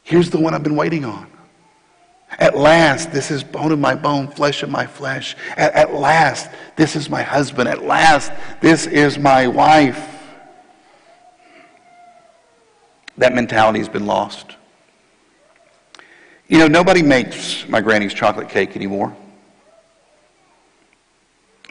Here's 0.03 0.31
the 0.31 0.39
one 0.39 0.55
I've 0.55 0.63
been 0.63 0.75
waiting 0.75 1.05
on. 1.05 1.31
At 2.39 2.57
last, 2.57 3.13
this 3.13 3.31
is 3.31 3.45
bone 3.45 3.71
of 3.71 3.79
my 3.79 3.95
bone, 3.95 4.27
flesh 4.29 4.63
of 4.63 4.71
my 4.71 4.87
flesh. 4.87 5.37
At, 5.59 5.75
at, 5.75 5.93
last, 5.93 6.49
this 6.77 6.97
is 6.97 7.11
my 7.11 7.21
husband. 7.23 7.69
At 7.69 7.85
last, 7.85 8.33
this 8.63 8.87
is 8.87 9.19
my 9.19 9.47
wife. 9.47 10.09
That 13.19 13.35
mentality 13.35 13.81
has 13.81 13.91
been 13.91 14.07
lost. 14.07 14.57
You 16.53 16.59
know, 16.59 16.69
nobody 16.69 17.01
makes 17.01 17.67
my 17.67 17.81
granny's 17.81 18.13
chocolate 18.13 18.51
cake 18.51 18.77
anymore. 18.77 19.17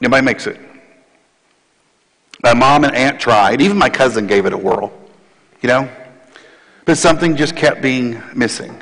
Nobody 0.01 0.25
makes 0.25 0.47
it. 0.47 0.59
My 2.41 2.55
mom 2.55 2.83
and 2.83 2.95
aunt 2.95 3.19
tried. 3.19 3.61
Even 3.61 3.77
my 3.77 3.91
cousin 3.91 4.25
gave 4.25 4.47
it 4.47 4.53
a 4.53 4.57
whirl. 4.57 4.91
You 5.61 5.69
know? 5.69 5.89
But 6.85 6.97
something 6.97 7.35
just 7.35 7.55
kept 7.55 7.83
being 7.83 8.23
missing. 8.33 8.75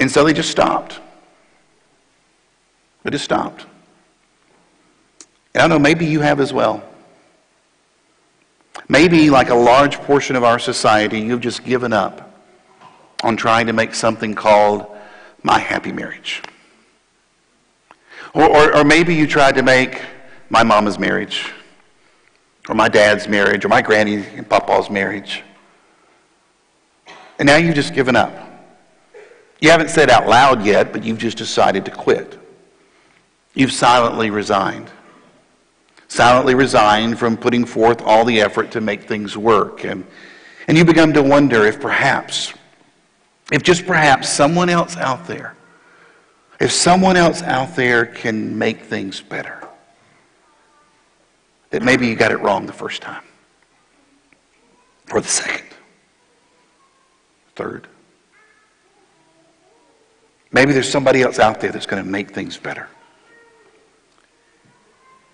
And 0.00 0.10
so 0.10 0.24
they 0.24 0.32
just 0.32 0.50
stopped. 0.50 0.98
They 3.04 3.10
just 3.10 3.24
stopped. 3.24 3.64
And 5.54 5.62
I 5.62 5.66
know, 5.68 5.78
maybe 5.78 6.04
you 6.04 6.18
have 6.18 6.40
as 6.40 6.52
well. 6.52 6.82
Maybe, 8.88 9.30
like 9.30 9.50
a 9.50 9.54
large 9.54 9.98
portion 9.98 10.34
of 10.34 10.42
our 10.42 10.58
society, 10.58 11.20
you've 11.20 11.40
just 11.40 11.62
given 11.62 11.92
up 11.92 12.25
on 13.26 13.36
trying 13.36 13.66
to 13.66 13.72
make 13.72 13.92
something 13.92 14.36
called 14.36 14.86
my 15.42 15.58
happy 15.58 15.90
marriage. 15.90 16.42
Or, 18.32 18.44
or, 18.44 18.76
or, 18.76 18.84
maybe 18.84 19.16
you 19.16 19.26
tried 19.26 19.56
to 19.56 19.64
make 19.64 20.00
my 20.48 20.62
mama's 20.62 20.96
marriage, 20.96 21.52
or 22.68 22.76
my 22.76 22.88
dad's 22.88 23.26
marriage, 23.26 23.64
or 23.64 23.68
my 23.68 23.82
granny 23.82 24.24
and 24.36 24.48
papa's 24.48 24.88
marriage. 24.90 25.42
And 27.40 27.46
now 27.46 27.56
you've 27.56 27.74
just 27.74 27.94
given 27.94 28.14
up. 28.14 28.32
You 29.60 29.70
haven't 29.70 29.90
said 29.90 30.08
out 30.08 30.28
loud 30.28 30.64
yet, 30.64 30.92
but 30.92 31.02
you've 31.02 31.18
just 31.18 31.36
decided 31.36 31.84
to 31.86 31.90
quit. 31.90 32.38
You've 33.54 33.72
silently 33.72 34.30
resigned. 34.30 34.88
Silently 36.06 36.54
resigned 36.54 37.18
from 37.18 37.36
putting 37.36 37.64
forth 37.64 38.02
all 38.02 38.24
the 38.24 38.40
effort 38.40 38.70
to 38.72 38.80
make 38.80 39.04
things 39.04 39.36
work. 39.36 39.82
And, 39.82 40.06
and 40.68 40.78
you 40.78 40.84
begin 40.84 41.12
to 41.14 41.22
wonder 41.22 41.66
if 41.66 41.80
perhaps, 41.80 42.52
if 43.52 43.62
just 43.62 43.86
perhaps 43.86 44.28
someone 44.28 44.68
else 44.68 44.96
out 44.96 45.26
there, 45.26 45.56
if 46.60 46.72
someone 46.72 47.16
else 47.16 47.42
out 47.42 47.76
there 47.76 48.06
can 48.06 48.56
make 48.56 48.82
things 48.82 49.20
better, 49.20 49.62
that 51.70 51.82
maybe 51.82 52.06
you 52.06 52.16
got 52.16 52.32
it 52.32 52.40
wrong 52.40 52.66
the 52.66 52.72
first 52.72 53.02
time, 53.02 53.22
or 55.12 55.20
the 55.20 55.28
second, 55.28 55.66
third. 57.54 57.86
Maybe 60.52 60.72
there's 60.72 60.90
somebody 60.90 61.22
else 61.22 61.38
out 61.38 61.60
there 61.60 61.70
that's 61.70 61.86
going 61.86 62.02
to 62.02 62.08
make 62.08 62.30
things 62.30 62.56
better. 62.56 62.88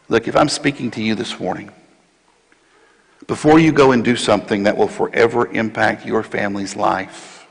Look, 0.09 0.27
if 0.27 0.37
I'm 0.37 0.49
speaking 0.49 0.91
to 0.93 1.03
you 1.03 1.15
this 1.15 1.39
morning, 1.39 1.71
before 3.27 3.59
you 3.59 3.73
go 3.73 3.93
and 3.93 4.05
do 4.05 4.17
something 4.17 4.65
that 4.65 4.77
will 4.77 4.89
forever 4.89 5.47
impact 5.47 6.05
your 6.05 6.23
family's 6.23 6.75
life, 6.75 7.42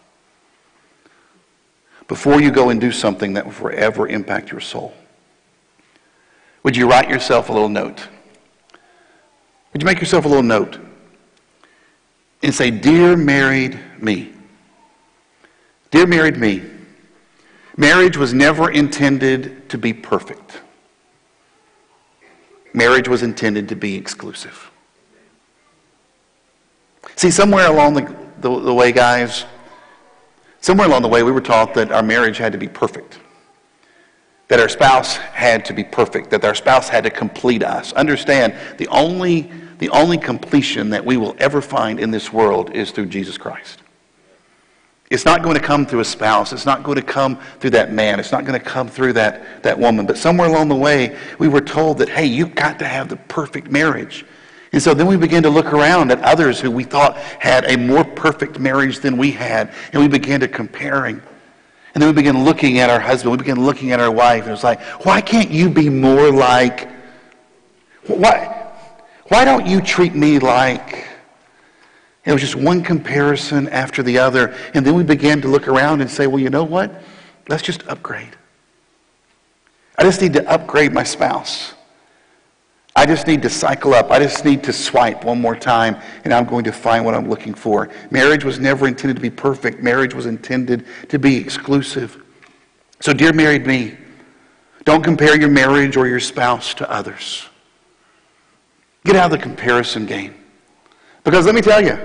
before 2.11 2.41
you 2.41 2.51
go 2.51 2.71
and 2.71 2.81
do 2.81 2.91
something 2.91 3.31
that 3.35 3.45
will 3.45 3.53
forever 3.53 4.05
impact 4.05 4.51
your 4.51 4.59
soul, 4.59 4.93
would 6.61 6.75
you 6.75 6.85
write 6.85 7.07
yourself 7.07 7.47
a 7.47 7.53
little 7.53 7.69
note? 7.69 8.05
Would 9.71 9.81
you 9.81 9.85
make 9.85 10.01
yourself 10.01 10.25
a 10.25 10.27
little 10.27 10.43
note 10.43 10.77
and 12.43 12.53
say, 12.53 12.69
Dear 12.69 13.15
married 13.15 13.79
me, 13.97 14.33
dear 15.89 16.05
married 16.05 16.35
me, 16.35 16.61
Marriage 17.77 18.17
was 18.17 18.33
never 18.33 18.69
intended 18.69 19.69
to 19.69 19.77
be 19.77 19.93
perfect. 19.93 20.59
Marriage 22.73 23.07
was 23.07 23.23
intended 23.23 23.69
to 23.69 23.75
be 23.77 23.95
exclusive. 23.95 24.69
See, 27.15 27.31
somewhere 27.31 27.67
along 27.67 27.93
the, 27.93 28.15
the, 28.41 28.59
the, 28.59 28.73
way, 28.73 28.91
guys, 28.91 29.45
somewhere 30.61 30.87
along 30.87 31.01
the 31.01 31.07
way, 31.07 31.23
we 31.23 31.31
were 31.31 31.41
taught 31.41 31.73
that 31.73 31.91
our 31.91 32.03
marriage 32.03 32.37
had 32.37 32.53
to 32.53 32.57
be 32.57 32.67
perfect, 32.67 33.19
that 34.47 34.59
our 34.59 34.69
spouse 34.69 35.17
had 35.17 35.65
to 35.65 35.73
be 35.73 35.83
perfect, 35.83 36.29
that 36.29 36.45
our 36.45 36.55
spouse 36.55 36.87
had 36.87 37.03
to 37.03 37.09
complete 37.09 37.63
us. 37.63 37.91
Understand, 37.93 38.55
the 38.77 38.87
only, 38.87 39.51
the 39.79 39.89
only 39.89 40.17
completion 40.17 40.89
that 40.91 41.05
we 41.05 41.17
will 41.17 41.35
ever 41.39 41.61
find 41.61 41.99
in 41.99 42.11
this 42.11 42.31
world 42.31 42.71
is 42.71 42.91
through 42.91 43.07
Jesus 43.07 43.37
Christ. 43.37 43.81
It's 45.11 45.25
not 45.25 45.43
going 45.43 45.55
to 45.55 45.61
come 45.61 45.85
through 45.85 45.99
a 45.99 46.05
spouse. 46.05 46.53
It's 46.53 46.65
not 46.65 46.83
going 46.83 46.95
to 46.95 47.03
come 47.03 47.37
through 47.59 47.71
that 47.71 47.91
man. 47.91 48.17
It's 48.17 48.31
not 48.31 48.45
going 48.45 48.57
to 48.57 48.65
come 48.65 48.87
through 48.87 49.11
that, 49.13 49.61
that 49.61 49.77
woman. 49.77 50.05
But 50.05 50.17
somewhere 50.17 50.47
along 50.47 50.69
the 50.69 50.75
way, 50.75 51.17
we 51.37 51.49
were 51.49 51.59
told 51.59 51.97
that, 51.97 52.07
hey, 52.07 52.25
you've 52.25 52.55
got 52.55 52.79
to 52.79 52.87
have 52.87 53.09
the 53.09 53.17
perfect 53.17 53.69
marriage. 53.69 54.25
And 54.73 54.81
so 54.81 54.93
then 54.93 55.07
we 55.07 55.17
began 55.17 55.43
to 55.43 55.49
look 55.49 55.73
around 55.73 56.11
at 56.11 56.21
others 56.21 56.59
who 56.59 56.71
we 56.71 56.83
thought 56.83 57.17
had 57.17 57.69
a 57.69 57.77
more 57.77 58.03
perfect 58.03 58.57
marriage 58.59 58.99
than 58.99 59.17
we 59.17 59.31
had. 59.31 59.73
And 59.91 60.01
we 60.01 60.07
began 60.07 60.39
to 60.39 60.47
comparing. 60.47 61.21
And 61.93 62.01
then 62.01 62.07
we 62.07 62.13
began 62.13 62.45
looking 62.45 62.79
at 62.79 62.89
our 62.89 62.99
husband. 62.99 63.31
We 63.31 63.37
began 63.37 63.63
looking 63.63 63.91
at 63.91 63.99
our 63.99 64.11
wife. 64.11 64.43
And 64.43 64.49
it 64.49 64.51
was 64.51 64.63
like, 64.63 64.81
why 65.05 65.19
can't 65.19 65.51
you 65.51 65.69
be 65.69 65.89
more 65.89 66.31
like, 66.31 66.89
why, 68.07 68.71
why 69.27 69.43
don't 69.43 69.67
you 69.67 69.81
treat 69.81 70.15
me 70.15 70.39
like 70.39 71.07
it 72.23 72.31
was 72.31 72.41
just 72.41 72.55
one 72.55 72.83
comparison 72.83 73.67
after 73.69 74.03
the 74.03 74.19
other. 74.19 74.55
And 74.73 74.85
then 74.85 74.93
we 74.93 75.03
began 75.03 75.41
to 75.41 75.47
look 75.47 75.67
around 75.67 76.01
and 76.01 76.09
say, 76.09 76.27
well, 76.27 76.39
you 76.39 76.49
know 76.49 76.63
what? 76.63 77.01
Let's 77.47 77.63
just 77.63 77.87
upgrade. 77.87 78.35
I 79.97 80.03
just 80.03 80.21
need 80.21 80.33
to 80.33 80.47
upgrade 80.49 80.93
my 80.93 81.03
spouse. 81.03 81.73
I 82.95 83.05
just 83.05 83.25
need 83.25 83.41
to 83.43 83.49
cycle 83.49 83.93
up. 83.93 84.11
I 84.11 84.19
just 84.19 84.43
need 84.43 84.63
to 84.63 84.73
swipe 84.73 85.23
one 85.23 85.39
more 85.39 85.55
time, 85.55 85.95
and 86.23 86.33
I'm 86.33 86.45
going 86.45 86.65
to 86.65 86.73
find 86.73 87.05
what 87.05 87.13
I'm 87.13 87.29
looking 87.29 87.53
for. 87.53 87.89
Marriage 88.09 88.43
was 88.43 88.59
never 88.59 88.87
intended 88.87 89.15
to 89.15 89.21
be 89.21 89.29
perfect, 89.29 89.81
marriage 89.81 90.13
was 90.13 90.25
intended 90.25 90.85
to 91.09 91.17
be 91.17 91.37
exclusive. 91.37 92.21
So, 92.99 93.13
dear 93.13 93.33
married 93.33 93.65
me, 93.65 93.97
don't 94.83 95.03
compare 95.03 95.39
your 95.39 95.49
marriage 95.49 95.95
or 95.95 96.07
your 96.07 96.19
spouse 96.19 96.73
to 96.75 96.91
others. 96.91 97.47
Get 99.05 99.15
out 99.15 99.25
of 99.25 99.31
the 99.31 99.37
comparison 99.37 100.05
game. 100.05 100.35
Because 101.23 101.45
let 101.45 101.55
me 101.55 101.61
tell 101.61 101.83
you, 101.83 101.97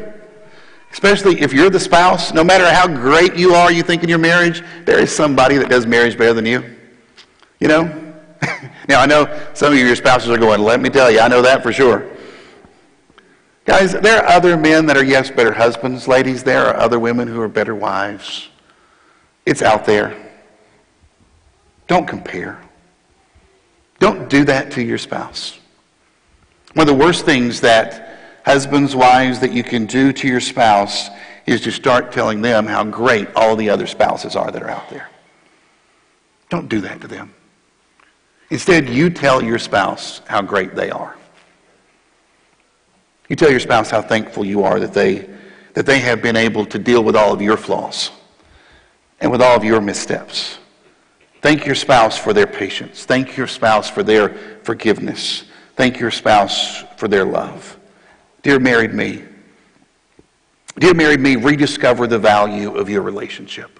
especially 0.92 1.40
if 1.40 1.52
you're 1.52 1.70
the 1.70 1.80
spouse, 1.80 2.32
no 2.32 2.44
matter 2.44 2.70
how 2.70 2.86
great 2.86 3.34
you 3.34 3.54
are, 3.54 3.72
you 3.72 3.82
think 3.82 4.02
in 4.02 4.08
your 4.08 4.18
marriage, 4.18 4.62
there 4.84 4.98
is 4.98 5.14
somebody 5.14 5.56
that 5.56 5.68
does 5.68 5.86
marriage 5.86 6.16
better 6.16 6.32
than 6.32 6.46
you. 6.46 6.76
You 7.60 7.68
know? 7.68 8.05
now, 8.88 9.00
I 9.00 9.06
know 9.06 9.48
some 9.54 9.72
of 9.72 9.78
your 9.78 9.96
spouses 9.96 10.30
are 10.30 10.38
going, 10.38 10.60
let 10.60 10.80
me 10.80 10.88
tell 10.88 11.10
you, 11.10 11.20
I 11.20 11.28
know 11.28 11.42
that 11.42 11.62
for 11.62 11.72
sure. 11.72 12.10
Guys, 13.64 13.92
there 13.92 14.22
are 14.22 14.28
other 14.28 14.56
men 14.56 14.86
that 14.86 14.96
are, 14.96 15.04
yes, 15.04 15.30
better 15.30 15.52
husbands. 15.52 16.06
Ladies, 16.06 16.44
there 16.44 16.66
are 16.66 16.76
other 16.76 17.00
women 17.00 17.26
who 17.26 17.40
are 17.40 17.48
better 17.48 17.74
wives. 17.74 18.48
It's 19.44 19.62
out 19.62 19.84
there. 19.84 20.16
Don't 21.88 22.06
compare. 22.06 22.60
Don't 23.98 24.28
do 24.28 24.44
that 24.44 24.70
to 24.72 24.82
your 24.82 24.98
spouse. 24.98 25.58
One 26.74 26.88
of 26.88 26.96
the 26.96 27.04
worst 27.04 27.24
things 27.24 27.60
that 27.62 28.42
husbands, 28.44 28.94
wives, 28.94 29.40
that 29.40 29.52
you 29.52 29.64
can 29.64 29.86
do 29.86 30.12
to 30.12 30.28
your 30.28 30.40
spouse 30.40 31.10
is 31.46 31.60
to 31.62 31.72
start 31.72 32.12
telling 32.12 32.42
them 32.42 32.66
how 32.66 32.84
great 32.84 33.28
all 33.34 33.56
the 33.56 33.70
other 33.70 33.86
spouses 33.86 34.36
are 34.36 34.50
that 34.50 34.62
are 34.62 34.70
out 34.70 34.88
there. 34.90 35.08
Don't 36.50 36.68
do 36.68 36.80
that 36.82 37.00
to 37.00 37.08
them. 37.08 37.34
Instead, 38.50 38.88
you 38.88 39.10
tell 39.10 39.42
your 39.42 39.58
spouse 39.58 40.20
how 40.26 40.40
great 40.40 40.74
they 40.74 40.90
are. 40.90 41.16
You 43.28 43.36
tell 43.36 43.50
your 43.50 43.60
spouse 43.60 43.90
how 43.90 44.02
thankful 44.02 44.44
you 44.44 44.62
are 44.62 44.78
that 44.78 44.94
they, 44.94 45.28
that 45.74 45.84
they 45.84 45.98
have 46.00 46.22
been 46.22 46.36
able 46.36 46.64
to 46.66 46.78
deal 46.78 47.02
with 47.02 47.16
all 47.16 47.32
of 47.32 47.42
your 47.42 47.56
flaws 47.56 48.10
and 49.20 49.32
with 49.32 49.42
all 49.42 49.56
of 49.56 49.64
your 49.64 49.80
missteps 49.80 50.58
Thank 51.46 51.64
your 51.64 51.76
spouse 51.76 52.18
for 52.18 52.32
their 52.32 52.48
patience. 52.48 53.04
Thank 53.04 53.36
your 53.36 53.46
spouse 53.46 53.88
for 53.88 54.02
their 54.02 54.30
forgiveness. 54.64 55.44
Thank 55.76 56.00
your 56.00 56.10
spouse 56.10 56.82
for 56.96 57.06
their 57.06 57.24
love. 57.24 57.78
Dear 58.42 58.58
married 58.58 58.92
me, 58.92 59.22
dear 60.76 60.92
married 60.92 61.20
me, 61.20 61.36
rediscover 61.36 62.08
the 62.08 62.18
value 62.18 62.76
of 62.76 62.90
your 62.90 63.02
relationship. 63.02 63.78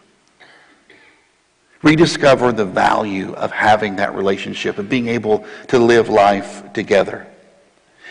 Rediscover 1.87 2.51
the 2.51 2.65
value 2.65 3.33
of 3.35 3.53
having 3.53 3.95
that 3.97 4.13
relationship 4.17 4.79
and 4.79 4.89
being 4.89 5.07
able 5.07 5.47
to 5.69 5.79
live 5.79 6.09
life 6.09 6.73
together. 6.73 7.29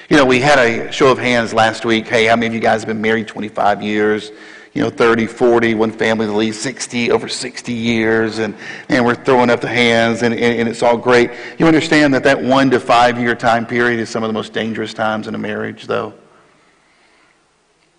You 0.10 0.16
know, 0.16 0.26
we 0.26 0.40
had 0.40 0.58
a 0.58 0.90
show 0.94 1.12
of 1.12 1.18
hands 1.18 1.54
last 1.54 1.84
week. 1.84 2.08
Hey, 2.08 2.24
how 2.28 2.38
many 2.38 2.48
of 2.48 2.54
you 2.54 2.62
guys 2.62 2.84
have 2.84 2.88
been 2.88 3.02
married 3.02 3.28
25 3.28 3.82
years? 3.82 4.32
You 4.72 4.82
know, 4.82 4.90
30, 4.90 5.28
40, 5.28 5.74
one 5.74 5.92
family 5.92 6.26
at 6.26 6.34
least 6.34 6.62
60, 6.62 7.12
over 7.12 7.28
60 7.28 7.74
years, 7.74 8.40
and, 8.40 8.56
and 8.88 9.04
we're 9.06 9.14
throwing 9.14 9.50
up 9.50 9.60
the 9.60 9.68
hands, 9.68 10.24
and, 10.24 10.34
and, 10.34 10.58
and 10.58 10.70
it's 10.70 10.82
all 10.82 10.96
great. 10.96 11.32
You 11.58 11.68
understand 11.68 12.14
that 12.14 12.24
that 12.24 12.42
one 12.42 12.72
to 12.72 12.80
five 12.80 13.20
year 13.20 13.36
time 13.36 13.66
period 13.66 14.00
is 14.00 14.10
some 14.10 14.24
of 14.24 14.30
the 14.30 14.34
most 14.34 14.54
dangerous 14.54 14.94
times 14.94 15.28
in 15.28 15.36
a 15.36 15.38
marriage, 15.38 15.86
though? 15.86 16.14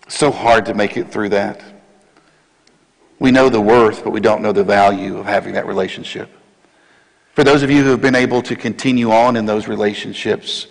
So 0.07 0.31
hard 0.31 0.65
to 0.65 0.73
make 0.73 0.97
it 0.97 1.11
through 1.11 1.29
that. 1.29 1.61
We 3.19 3.31
know 3.31 3.49
the 3.49 3.61
worth, 3.61 4.03
but 4.03 4.11
we 4.11 4.19
don't 4.19 4.41
know 4.41 4.51
the 4.51 4.63
value 4.63 5.17
of 5.17 5.25
having 5.25 5.53
that 5.53 5.65
relationship. 5.65 6.29
For 7.33 7.43
those 7.43 7.63
of 7.63 7.69
you 7.69 7.83
who 7.83 7.91
have 7.91 8.01
been 8.01 8.15
able 8.15 8.41
to 8.43 8.55
continue 8.55 9.11
on 9.11 9.35
in 9.35 9.45
those 9.45 9.67
relationships, 9.67 10.67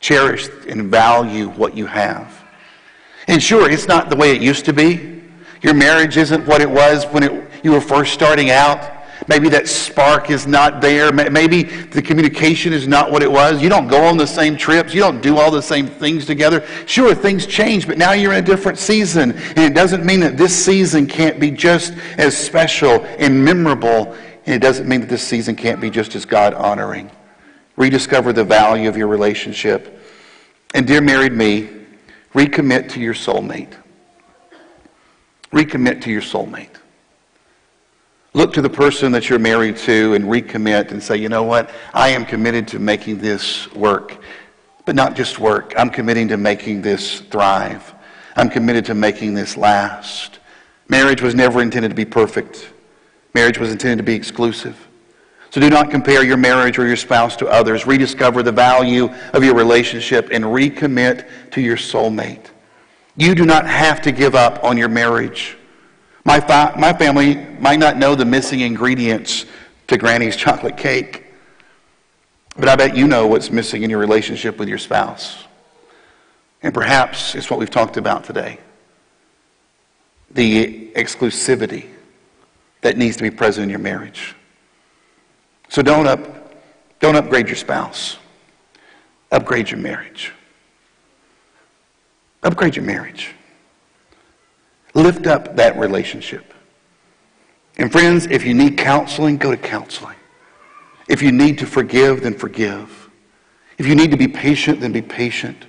cherish 0.00 0.48
and 0.68 0.90
value 0.90 1.48
what 1.50 1.76
you 1.76 1.86
have. 1.86 2.44
And 3.26 3.42
sure, 3.42 3.70
it's 3.70 3.88
not 3.88 4.10
the 4.10 4.16
way 4.16 4.32
it 4.34 4.42
used 4.42 4.64
to 4.66 4.72
be. 4.72 5.22
Your 5.62 5.74
marriage 5.74 6.16
isn't 6.16 6.46
what 6.46 6.60
it 6.60 6.70
was 6.70 7.04
when 7.06 7.22
it, 7.22 7.50
you 7.62 7.72
were 7.72 7.80
first 7.80 8.12
starting 8.12 8.50
out. 8.50 8.93
Maybe 9.28 9.48
that 9.50 9.68
spark 9.68 10.30
is 10.30 10.46
not 10.46 10.80
there. 10.80 11.12
Maybe 11.12 11.62
the 11.62 12.02
communication 12.02 12.72
is 12.72 12.86
not 12.86 13.10
what 13.10 13.22
it 13.22 13.30
was. 13.30 13.62
You 13.62 13.68
don't 13.68 13.88
go 13.88 14.04
on 14.04 14.16
the 14.16 14.26
same 14.26 14.56
trips. 14.56 14.92
You 14.92 15.00
don't 15.00 15.20
do 15.22 15.38
all 15.38 15.50
the 15.50 15.62
same 15.62 15.86
things 15.86 16.26
together. 16.26 16.66
Sure, 16.86 17.14
things 17.14 17.46
change, 17.46 17.86
but 17.86 17.96
now 17.96 18.12
you're 18.12 18.32
in 18.32 18.42
a 18.42 18.46
different 18.46 18.78
season. 18.78 19.32
And 19.32 19.58
it 19.58 19.74
doesn't 19.74 20.04
mean 20.04 20.20
that 20.20 20.36
this 20.36 20.54
season 20.54 21.06
can't 21.06 21.40
be 21.40 21.50
just 21.50 21.94
as 22.18 22.36
special 22.36 23.04
and 23.18 23.42
memorable. 23.42 24.14
And 24.46 24.54
it 24.54 24.60
doesn't 24.60 24.86
mean 24.88 25.00
that 25.00 25.08
this 25.08 25.26
season 25.26 25.56
can't 25.56 25.80
be 25.80 25.90
just 25.90 26.14
as 26.14 26.24
God 26.26 26.52
honoring. 26.52 27.10
Rediscover 27.76 28.32
the 28.32 28.44
value 28.44 28.88
of 28.88 28.96
your 28.96 29.08
relationship. 29.08 30.02
And, 30.74 30.86
dear 30.86 31.00
married 31.00 31.32
me, 31.32 31.70
recommit 32.34 32.90
to 32.90 33.00
your 33.00 33.14
soulmate. 33.14 33.72
Recommit 35.50 36.02
to 36.02 36.10
your 36.10 36.20
soulmate. 36.20 36.68
Look 38.36 38.52
to 38.54 38.62
the 38.62 38.68
person 38.68 39.12
that 39.12 39.30
you're 39.30 39.38
married 39.38 39.76
to 39.78 40.14
and 40.14 40.24
recommit 40.24 40.90
and 40.90 41.00
say, 41.00 41.16
you 41.16 41.28
know 41.28 41.44
what? 41.44 41.70
I 41.94 42.08
am 42.08 42.24
committed 42.24 42.66
to 42.68 42.80
making 42.80 43.18
this 43.18 43.72
work. 43.72 44.18
But 44.84 44.96
not 44.96 45.14
just 45.14 45.38
work. 45.38 45.72
I'm 45.78 45.88
committing 45.88 46.26
to 46.28 46.36
making 46.36 46.82
this 46.82 47.20
thrive. 47.20 47.94
I'm 48.36 48.50
committed 48.50 48.84
to 48.86 48.94
making 48.94 49.34
this 49.34 49.56
last. 49.56 50.40
Marriage 50.88 51.22
was 51.22 51.36
never 51.36 51.62
intended 51.62 51.90
to 51.90 51.94
be 51.94 52.04
perfect. 52.04 52.70
Marriage 53.34 53.58
was 53.58 53.70
intended 53.70 53.98
to 53.98 54.02
be 54.02 54.14
exclusive. 54.14 54.76
So 55.50 55.60
do 55.60 55.70
not 55.70 55.88
compare 55.92 56.24
your 56.24 56.36
marriage 56.36 56.76
or 56.76 56.86
your 56.88 56.96
spouse 56.96 57.36
to 57.36 57.46
others. 57.46 57.86
Rediscover 57.86 58.42
the 58.42 58.50
value 58.50 59.14
of 59.32 59.44
your 59.44 59.54
relationship 59.54 60.30
and 60.32 60.42
recommit 60.42 61.28
to 61.52 61.60
your 61.60 61.76
soulmate. 61.76 62.46
You 63.16 63.36
do 63.36 63.46
not 63.46 63.64
have 63.64 64.02
to 64.02 64.10
give 64.10 64.34
up 64.34 64.64
on 64.64 64.76
your 64.76 64.88
marriage. 64.88 65.56
My, 66.24 66.40
fa- 66.40 66.74
my 66.78 66.92
family 66.92 67.36
might 67.60 67.78
not 67.78 67.96
know 67.96 68.14
the 68.14 68.24
missing 68.24 68.60
ingredients 68.60 69.44
to 69.88 69.98
Granny's 69.98 70.36
chocolate 70.36 70.76
cake, 70.76 71.24
but 72.56 72.68
I 72.68 72.76
bet 72.76 72.96
you 72.96 73.06
know 73.06 73.26
what's 73.26 73.50
missing 73.50 73.82
in 73.82 73.90
your 73.90 73.98
relationship 73.98 74.58
with 74.58 74.68
your 74.68 74.78
spouse. 74.78 75.44
And 76.62 76.72
perhaps 76.72 77.34
it's 77.34 77.50
what 77.50 77.58
we've 77.58 77.70
talked 77.70 77.96
about 77.96 78.24
today 78.24 78.58
the 80.30 80.90
exclusivity 80.96 81.86
that 82.80 82.96
needs 82.96 83.16
to 83.16 83.22
be 83.22 83.30
present 83.30 83.62
in 83.62 83.70
your 83.70 83.78
marriage. 83.78 84.34
So 85.68 85.80
don't, 85.80 86.08
up, 86.08 86.52
don't 86.98 87.14
upgrade 87.14 87.46
your 87.46 87.56
spouse, 87.56 88.18
upgrade 89.30 89.70
your 89.70 89.78
marriage. 89.78 90.32
Upgrade 92.42 92.76
your 92.76 92.84
marriage. 92.84 93.30
Lift 94.94 95.26
up 95.26 95.56
that 95.56 95.76
relationship. 95.76 96.54
And 97.76 97.90
friends, 97.90 98.26
if 98.26 98.44
you 98.44 98.54
need 98.54 98.78
counseling, 98.78 99.36
go 99.36 99.50
to 99.50 99.56
counseling. 99.56 100.16
If 101.08 101.20
you 101.20 101.32
need 101.32 101.58
to 101.58 101.66
forgive, 101.66 102.22
then 102.22 102.34
forgive. 102.34 103.10
If 103.76 103.86
you 103.86 103.94
need 103.94 104.12
to 104.12 104.16
be 104.16 104.28
patient, 104.28 104.80
then 104.80 104.92
be 104.92 105.02
patient. 105.02 105.66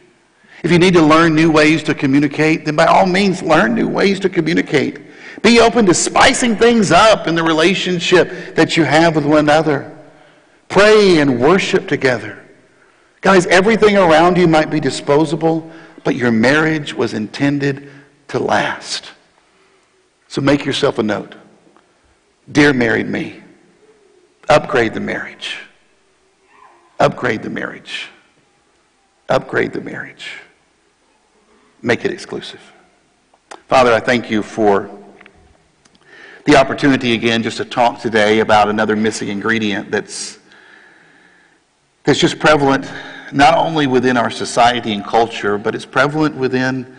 If 0.63 0.71
you 0.71 0.79
need 0.79 0.93
to 0.93 1.01
learn 1.01 1.35
new 1.35 1.51
ways 1.51 1.83
to 1.83 1.93
communicate, 1.93 2.65
then 2.65 2.75
by 2.75 2.85
all 2.85 3.05
means 3.05 3.41
learn 3.41 3.75
new 3.75 3.87
ways 3.87 4.19
to 4.21 4.29
communicate. 4.29 5.01
Be 5.41 5.59
open 5.59 5.85
to 5.87 5.93
spicing 5.93 6.55
things 6.55 6.91
up 6.91 7.27
in 7.27 7.35
the 7.35 7.43
relationship 7.43 8.55
that 8.55 8.77
you 8.77 8.83
have 8.83 9.15
with 9.15 9.25
one 9.25 9.39
another. 9.39 9.95
Pray 10.69 11.19
and 11.19 11.39
worship 11.39 11.87
together. 11.87 12.43
Guys, 13.21 13.45
everything 13.47 13.97
around 13.97 14.37
you 14.37 14.47
might 14.47 14.69
be 14.69 14.79
disposable, 14.79 15.69
but 16.03 16.15
your 16.15 16.31
marriage 16.31 16.93
was 16.93 17.13
intended 17.13 17.89
to 18.29 18.39
last. 18.39 19.11
So 20.35 20.41
make 20.41 20.65
yourself 20.65 20.99
a 20.99 21.03
note. 21.03 21.33
Dear 22.51 22.73
married 22.73 23.07
me, 23.07 23.41
upgrade 24.49 24.93
the 24.93 24.99
marriage. 24.99 25.59
Upgrade 26.99 27.41
the 27.41 27.49
marriage. 27.49 28.09
Upgrade 29.29 29.71
the 29.71 29.79
marriage. 29.79 30.41
Make 31.81 32.03
it 32.03 32.11
exclusive. 32.11 32.59
Father, 33.69 33.93
I 33.93 34.01
thank 34.01 34.29
you 34.29 34.43
for 34.43 34.89
the 36.43 36.57
opportunity 36.57 37.13
again 37.13 37.41
just 37.41 37.55
to 37.55 37.63
talk 37.63 38.01
today 38.01 38.41
about 38.41 38.67
another 38.67 38.97
missing 38.97 39.29
ingredient 39.29 39.89
that's, 39.89 40.37
that's 42.03 42.19
just 42.19 42.39
prevalent 42.39 42.91
not 43.31 43.57
only 43.57 43.87
within 43.87 44.17
our 44.17 44.29
society 44.29 44.91
and 44.91 45.05
culture, 45.05 45.57
but 45.57 45.75
it's 45.75 45.85
prevalent 45.85 46.35
within 46.35 46.93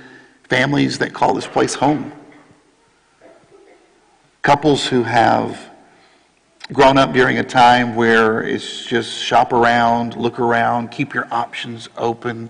families 0.44 0.96
that 1.00 1.12
call 1.12 1.34
this 1.34 1.46
place 1.46 1.74
home 1.74 2.14
couples 4.46 4.86
who 4.86 5.02
have 5.02 5.72
grown 6.72 6.96
up 6.96 7.12
during 7.12 7.38
a 7.38 7.42
time 7.42 7.96
where 7.96 8.44
it's 8.44 8.86
just 8.86 9.12
shop 9.20 9.52
around, 9.52 10.14
look 10.14 10.38
around, 10.38 10.88
keep 10.92 11.12
your 11.12 11.26
options 11.32 11.88
open. 11.96 12.48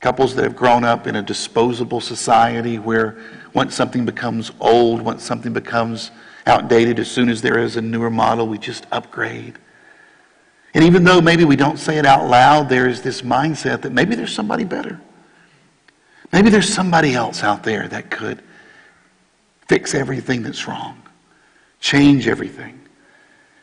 Couples 0.00 0.34
that 0.34 0.44
have 0.44 0.56
grown 0.56 0.84
up 0.84 1.06
in 1.06 1.16
a 1.16 1.22
disposable 1.22 2.00
society 2.00 2.78
where 2.78 3.18
once 3.52 3.74
something 3.74 4.06
becomes 4.06 4.52
old, 4.58 5.02
once 5.02 5.22
something 5.22 5.52
becomes 5.52 6.12
outdated, 6.46 6.98
as 6.98 7.10
soon 7.10 7.28
as 7.28 7.42
there 7.42 7.58
is 7.58 7.76
a 7.76 7.82
newer 7.82 8.08
model, 8.08 8.48
we 8.48 8.56
just 8.56 8.86
upgrade. 8.90 9.58
And 10.72 10.82
even 10.82 11.04
though 11.04 11.20
maybe 11.20 11.44
we 11.44 11.56
don't 11.56 11.78
say 11.78 11.98
it 11.98 12.06
out 12.06 12.26
loud, 12.26 12.70
there 12.70 12.88
is 12.88 13.02
this 13.02 13.20
mindset 13.20 13.82
that 13.82 13.92
maybe 13.92 14.14
there's 14.14 14.34
somebody 14.34 14.64
better. 14.64 14.98
Maybe 16.32 16.48
there's 16.48 16.72
somebody 16.72 17.12
else 17.12 17.44
out 17.44 17.64
there 17.64 17.86
that 17.88 18.10
could 18.10 18.42
fix 19.68 19.94
everything 19.94 20.42
that's 20.42 20.66
wrong, 20.66 21.00
change 21.80 22.26
everything. 22.26 22.80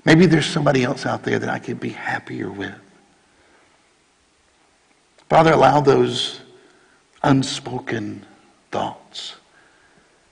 Maybe 0.05 0.27
there's 0.27 0.45
somebody 0.45 0.83
else 0.83 1.05
out 1.05 1.23
there 1.23 1.39
that 1.39 1.49
I 1.49 1.59
could 1.59 1.79
be 1.79 1.89
happier 1.89 2.49
with. 2.49 2.75
Father, 5.29 5.51
allow 5.51 5.81
those 5.81 6.41
unspoken 7.23 8.23
thoughts, 8.71 9.35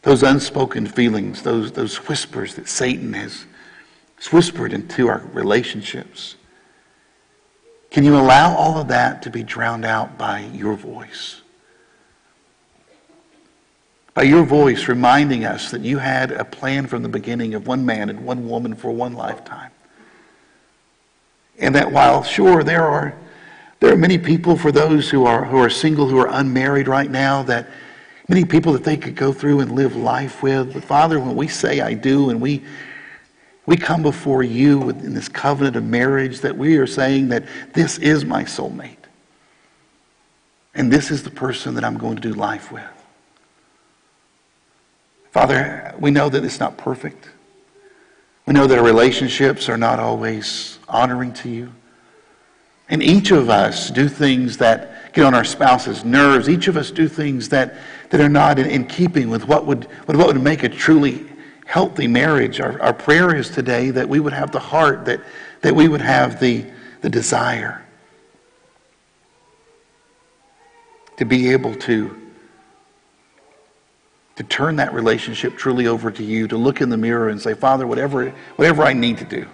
those 0.04 0.22
unspoken 0.22 0.86
feelings, 0.86 1.42
those, 1.42 1.72
those 1.72 1.96
whispers 2.08 2.54
that 2.56 2.70
Satan 2.70 3.14
has 3.14 3.46
whispered 4.32 4.72
into 4.72 5.08
our 5.08 5.24
relationships. 5.34 6.36
Can 7.90 8.04
you 8.04 8.16
allow 8.16 8.56
all 8.56 8.78
of 8.78 8.88
that 8.88 9.22
to 9.24 9.30
be 9.30 9.44
drowned 9.44 9.86
out 9.86 10.18
by 10.18 10.42
your 10.54 10.76
voice? 10.76 11.43
By 14.14 14.24
your 14.24 14.44
voice 14.44 14.88
reminding 14.88 15.44
us 15.46 15.72
that 15.72 15.82
you 15.82 15.98
had 15.98 16.32
a 16.32 16.46
plan 16.46 16.86
from 16.88 17.02
the 17.02 17.10
beginning 17.10 17.56
of 17.56 17.66
one 17.68 17.86
man 17.86 18.10
and 18.10 18.24
one 18.26 18.48
woman 18.48 18.76
for 18.76 18.92
one 18.92 19.14
lifetime. 19.14 19.72
And 21.58 21.76
that 21.76 21.92
while, 21.92 22.24
sure, 22.24 22.64
there 22.64 22.86
are, 22.86 23.16
there 23.80 23.92
are 23.92 23.98
many 23.98 24.18
people 24.18 24.56
for 24.56 24.72
those 24.72 25.10
who 25.10 25.26
are, 25.26 25.46
who 25.46 25.58
are 25.58 25.70
single, 25.70 26.08
who 26.08 26.20
are 26.20 26.30
unmarried 26.30 26.88
right 26.88 27.10
now, 27.10 27.44
that 27.44 27.68
many 28.28 28.46
people 28.46 28.74
that 28.74 28.84
they 28.84 28.98
could 28.98 29.16
go 29.16 29.34
through 29.34 29.62
and 29.62 29.72
live 29.72 29.96
life 29.96 30.44
with. 30.44 30.74
But 30.74 30.84
Father, 30.84 31.20
when 31.20 31.36
we 31.36 31.48
say 31.48 31.82
I 31.82 31.94
do 31.94 32.30
and 32.30 32.40
we, 32.40 32.64
we 33.66 33.78
come 33.78 34.04
before 34.04 34.44
you 34.44 34.90
in 34.90 35.14
this 35.14 35.30
covenant 35.30 35.76
of 35.76 35.84
marriage, 35.84 36.42
that 36.42 36.56
we 36.56 36.78
are 36.78 36.88
saying 36.88 37.30
that 37.30 37.46
this 37.74 37.98
is 37.98 38.26
my 38.26 38.44
soulmate. 38.44 38.98
And 40.76 40.92
this 40.92 41.12
is 41.12 41.24
the 41.24 41.30
person 41.32 41.76
that 41.76 41.84
I'm 41.84 41.98
going 41.98 42.16
to 42.16 42.22
do 42.22 42.34
life 42.34 42.72
with. 42.72 43.03
Father, 45.34 45.96
we 46.00 46.12
know 46.12 46.30
that 46.30 46.46
it's 46.46 46.60
not 46.60 46.78
perfect. 46.78 47.28
We 48.46 48.54
know 48.54 48.68
that 48.68 48.78
our 48.78 48.86
relationships 48.86 49.68
are 49.68 49.80
not 49.80 50.00
always 50.00 50.78
honoring 50.88 51.34
to 51.34 51.50
you. 51.50 51.74
And 52.88 53.02
each 53.02 53.32
of 53.32 53.50
us 53.50 53.90
do 53.90 54.08
things 54.08 54.58
that 54.58 55.12
get 55.14 55.26
on 55.26 55.34
our 55.34 55.44
spouse's 55.44 56.06
nerves. 56.06 56.48
Each 56.48 56.68
of 56.68 56.78
us 56.78 56.92
do 56.92 57.08
things 57.08 57.50
that, 57.50 57.76
that 58.12 58.22
are 58.22 58.30
not 58.30 58.60
in, 58.60 58.68
in 58.68 58.86
keeping 58.86 59.32
with 59.32 59.48
what 59.48 59.66
would, 59.66 59.88
with 60.06 60.16
what 60.16 60.28
would 60.28 60.40
make 60.40 60.62
a 60.62 60.70
truly 60.70 61.26
healthy 61.66 62.06
marriage. 62.06 62.60
Our, 62.60 62.80
our 62.80 62.94
prayer 62.94 63.36
is 63.36 63.50
today 63.50 63.90
that 63.90 64.08
we 64.08 64.20
would 64.20 64.34
have 64.34 64.52
the 64.52 64.60
heart, 64.60 65.06
that, 65.06 65.20
that 65.62 65.74
we 65.74 65.88
would 65.88 66.02
have 66.02 66.40
the, 66.40 66.64
the 67.02 67.10
desire 67.10 67.84
to 71.18 71.26
be 71.26 71.52
able 71.52 71.74
to, 71.74 72.23
to 74.36 74.44
turn 74.44 74.76
that 74.78 74.94
relationship 74.94 75.58
truly 75.58 75.88
over 75.88 76.10
to 76.12 76.24
you, 76.24 76.48
to 76.48 76.58
look 76.58 76.82
in 76.82 76.90
the 76.90 76.98
mirror 76.98 77.30
and 77.30 77.40
say, 77.40 77.54
Father, 77.54 77.86
whatever, 77.86 78.30
whatever 78.56 78.84
I 78.84 78.94
need 78.94 79.18
to 79.20 79.26
do, 79.26 79.46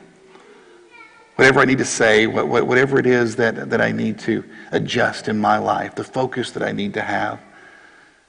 whatever 1.35 1.59
I 1.59 1.65
need 1.65 1.79
to 1.79 1.85
say, 1.85 2.27
whatever 2.27 2.99
it 2.99 3.05
is 3.05 3.35
that, 3.37 3.69
that 3.69 3.81
I 3.81 3.91
need 3.91 4.19
to 4.19 4.43
adjust 4.71 5.27
in 5.27 5.37
my 5.37 5.57
life, 5.57 5.95
the 5.95 6.03
focus 6.03 6.51
that 6.51 6.63
I 6.63 6.71
need 6.71 6.93
to 6.93 7.01
have, 7.01 7.39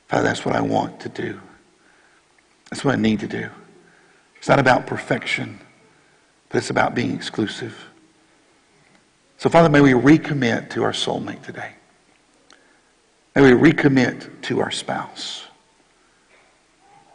Father, 0.08 0.24
that's 0.24 0.44
what 0.44 0.56
I 0.56 0.60
want 0.60 0.98
to 1.00 1.08
do. 1.08 1.40
That's 2.68 2.84
what 2.84 2.94
I 2.94 3.00
need 3.00 3.20
to 3.20 3.28
do. 3.28 3.48
It's 4.36 4.48
not 4.48 4.58
about 4.58 4.86
perfection, 4.86 5.60
but 6.48 6.58
it's 6.58 6.70
about 6.70 6.94
being 6.94 7.14
exclusive. 7.14 7.76
So, 9.38 9.48
Father, 9.48 9.68
may 9.68 9.80
we 9.80 9.92
recommit 9.92 10.70
to 10.70 10.82
our 10.82 10.92
soulmate 10.92 11.42
today. 11.42 11.72
May 13.36 13.54
we 13.54 13.72
recommit 13.72 14.42
to 14.42 14.60
our 14.60 14.70
spouse. 14.70 15.46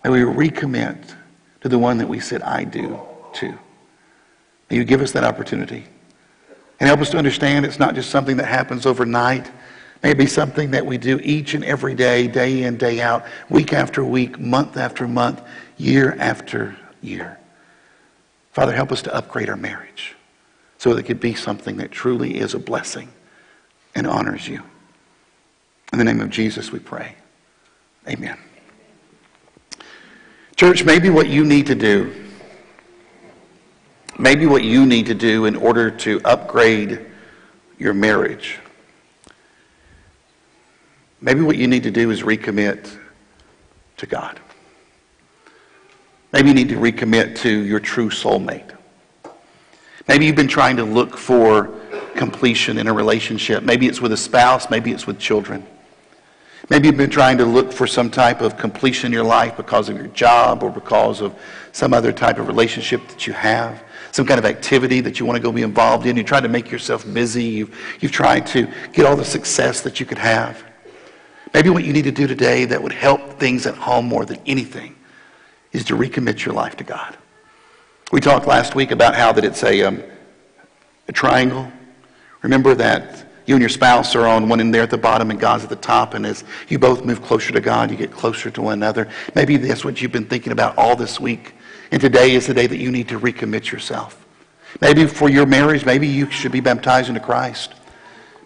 May 0.05 0.23
we 0.23 0.49
recommit 0.49 1.15
to 1.61 1.69
the 1.69 1.79
one 1.79 1.97
that 1.97 2.07
we 2.07 2.19
said, 2.19 2.43
I 2.43 2.63
do 2.63 2.99
to. 3.33 3.57
May 4.69 4.77
you 4.77 4.83
give 4.83 5.01
us 5.01 5.11
that 5.13 5.23
opportunity. 5.23 5.83
And 6.79 6.87
help 6.87 6.99
us 6.99 7.09
to 7.09 7.17
understand 7.17 7.65
it's 7.65 7.79
not 7.79 7.95
just 7.95 8.11
something 8.11 8.37
that 8.37 8.45
happens 8.45 8.85
overnight. 8.85 9.49
May 10.03 10.11
it 10.11 10.17
be 10.19 10.27
something 10.27 10.69
that 10.71 10.85
we 10.85 10.99
do 10.99 11.19
each 11.23 11.55
and 11.55 11.63
every 11.63 11.95
day, 11.95 12.27
day 12.27 12.63
in, 12.63 12.77
day 12.77 13.01
out, 13.01 13.25
week 13.49 13.73
after 13.73 14.03
week, 14.03 14.37
month 14.37 14.77
after 14.77 15.07
month, 15.07 15.41
year 15.77 16.15
after 16.19 16.77
year. 17.01 17.39
Father, 18.51 18.73
help 18.73 18.91
us 18.91 19.01
to 19.01 19.15
upgrade 19.15 19.49
our 19.49 19.57
marriage 19.57 20.13
so 20.77 20.93
that 20.93 20.99
it 20.99 21.07
could 21.07 21.19
be 21.19 21.33
something 21.33 21.77
that 21.77 21.89
truly 21.89 22.37
is 22.37 22.53
a 22.53 22.59
blessing 22.59 23.09
and 23.95 24.05
honors 24.05 24.47
you. 24.47 24.61
In 25.91 25.97
the 25.97 26.05
name 26.05 26.21
of 26.21 26.29
Jesus, 26.29 26.71
we 26.71 26.77
pray. 26.77 27.15
Amen. 28.07 28.37
Church, 30.55 30.85
maybe 30.85 31.09
what 31.09 31.27
you 31.27 31.43
need 31.43 31.67
to 31.67 31.75
do, 31.75 32.15
maybe 34.17 34.45
what 34.45 34.63
you 34.63 34.85
need 34.85 35.05
to 35.07 35.13
do 35.13 35.45
in 35.45 35.55
order 35.57 35.91
to 35.91 36.21
upgrade 36.23 37.05
your 37.77 37.93
marriage, 37.93 38.57
maybe 41.19 41.41
what 41.41 41.57
you 41.57 41.67
need 41.67 41.83
to 41.83 41.91
do 41.91 42.09
is 42.09 42.23
recommit 42.23 42.97
to 43.97 44.05
God. 44.05 44.39
Maybe 46.31 46.47
you 46.49 46.55
need 46.55 46.69
to 46.69 46.77
recommit 46.77 47.35
to 47.39 47.49
your 47.49 47.81
true 47.81 48.09
soulmate. 48.09 48.71
Maybe 50.07 50.25
you've 50.25 50.37
been 50.37 50.47
trying 50.47 50.77
to 50.77 50.85
look 50.85 51.17
for 51.17 51.73
completion 52.15 52.77
in 52.77 52.87
a 52.87 52.93
relationship. 52.93 53.63
Maybe 53.63 53.87
it's 53.87 53.99
with 53.99 54.13
a 54.13 54.17
spouse, 54.17 54.69
maybe 54.69 54.91
it's 54.91 55.05
with 55.05 55.19
children. 55.19 55.67
Maybe 56.69 56.87
you've 56.87 56.97
been 56.97 57.11
trying 57.11 57.37
to 57.37 57.45
look 57.45 57.71
for 57.71 57.85
some 57.85 58.09
type 58.09 58.41
of 58.41 58.57
completion 58.57 59.07
in 59.07 59.13
your 59.13 59.23
life 59.23 59.55
because 59.55 59.87
of 59.87 59.97
your 59.97 60.07
job 60.07 60.63
or 60.63 60.71
because 60.71 61.21
of 61.21 61.35
some 61.71 61.93
other 61.93 62.11
type 62.11 62.39
of 62.39 62.47
relationship 62.47 63.07
that 63.09 63.27
you 63.27 63.33
have, 63.33 63.83
some 64.11 64.25
kind 64.25 64.39
of 64.39 64.45
activity 64.45 64.99
that 65.01 65.19
you 65.19 65.27
want 65.27 65.37
to 65.37 65.43
go 65.43 65.51
be 65.51 65.61
involved 65.61 66.07
in. 66.07 66.17
You 66.17 66.23
try 66.23 66.41
to 66.41 66.47
make 66.47 66.71
yourself 66.71 67.05
busy. 67.13 67.43
You've, 67.43 67.97
you've 67.99 68.11
tried 68.11 68.47
to 68.47 68.67
get 68.93 69.05
all 69.05 69.15
the 69.15 69.25
success 69.25 69.81
that 69.81 69.99
you 69.99 70.07
could 70.07 70.17
have. 70.17 70.63
Maybe 71.53 71.69
what 71.69 71.83
you 71.83 71.93
need 71.93 72.05
to 72.05 72.11
do 72.11 72.25
today 72.25 72.65
that 72.65 72.81
would 72.81 72.91
help 72.91 73.39
things 73.39 73.67
at 73.67 73.75
home 73.75 74.05
more 74.05 74.25
than 74.25 74.39
anything 74.47 74.95
is 75.71 75.83
to 75.85 75.95
recommit 75.95 76.43
your 76.45 76.55
life 76.55 76.75
to 76.77 76.83
God. 76.83 77.15
We 78.11 78.21
talked 78.21 78.47
last 78.47 78.73
week 78.73 78.91
about 78.91 79.15
how 79.15 79.31
that 79.33 79.45
it's 79.45 79.63
a, 79.63 79.83
um, 79.83 80.01
a 81.07 81.11
triangle. 81.11 81.71
Remember 82.41 82.73
that 82.75 83.24
you 83.45 83.55
and 83.55 83.61
your 83.61 83.69
spouse 83.69 84.15
are 84.15 84.25
on 84.25 84.49
one 84.49 84.59
end 84.59 84.73
there 84.73 84.81
at 84.81 84.89
the 84.89 84.97
bottom 84.97 85.29
and 85.29 85.39
God's 85.39 85.63
at 85.63 85.69
the 85.69 85.75
top. 85.75 86.13
And 86.13 86.25
as 86.25 86.43
you 86.67 86.79
both 86.79 87.05
move 87.05 87.21
closer 87.21 87.51
to 87.53 87.61
God, 87.61 87.91
you 87.91 87.97
get 87.97 88.11
closer 88.11 88.49
to 88.49 88.61
one 88.61 88.73
another. 88.73 89.09
Maybe 89.35 89.57
that's 89.57 89.85
what 89.85 90.01
you've 90.01 90.11
been 90.11 90.25
thinking 90.25 90.51
about 90.51 90.77
all 90.77 90.95
this 90.95 91.19
week. 91.19 91.53
And 91.91 92.01
today 92.01 92.31
is 92.31 92.47
the 92.47 92.53
day 92.53 92.67
that 92.67 92.77
you 92.77 92.91
need 92.91 93.07
to 93.09 93.19
recommit 93.19 93.71
yourself. 93.71 94.25
Maybe 94.81 95.05
for 95.05 95.29
your 95.29 95.45
marriage, 95.45 95.85
maybe 95.85 96.07
you 96.07 96.29
should 96.31 96.51
be 96.51 96.59
baptized 96.59 97.09
into 97.09 97.21
Christ. 97.21 97.73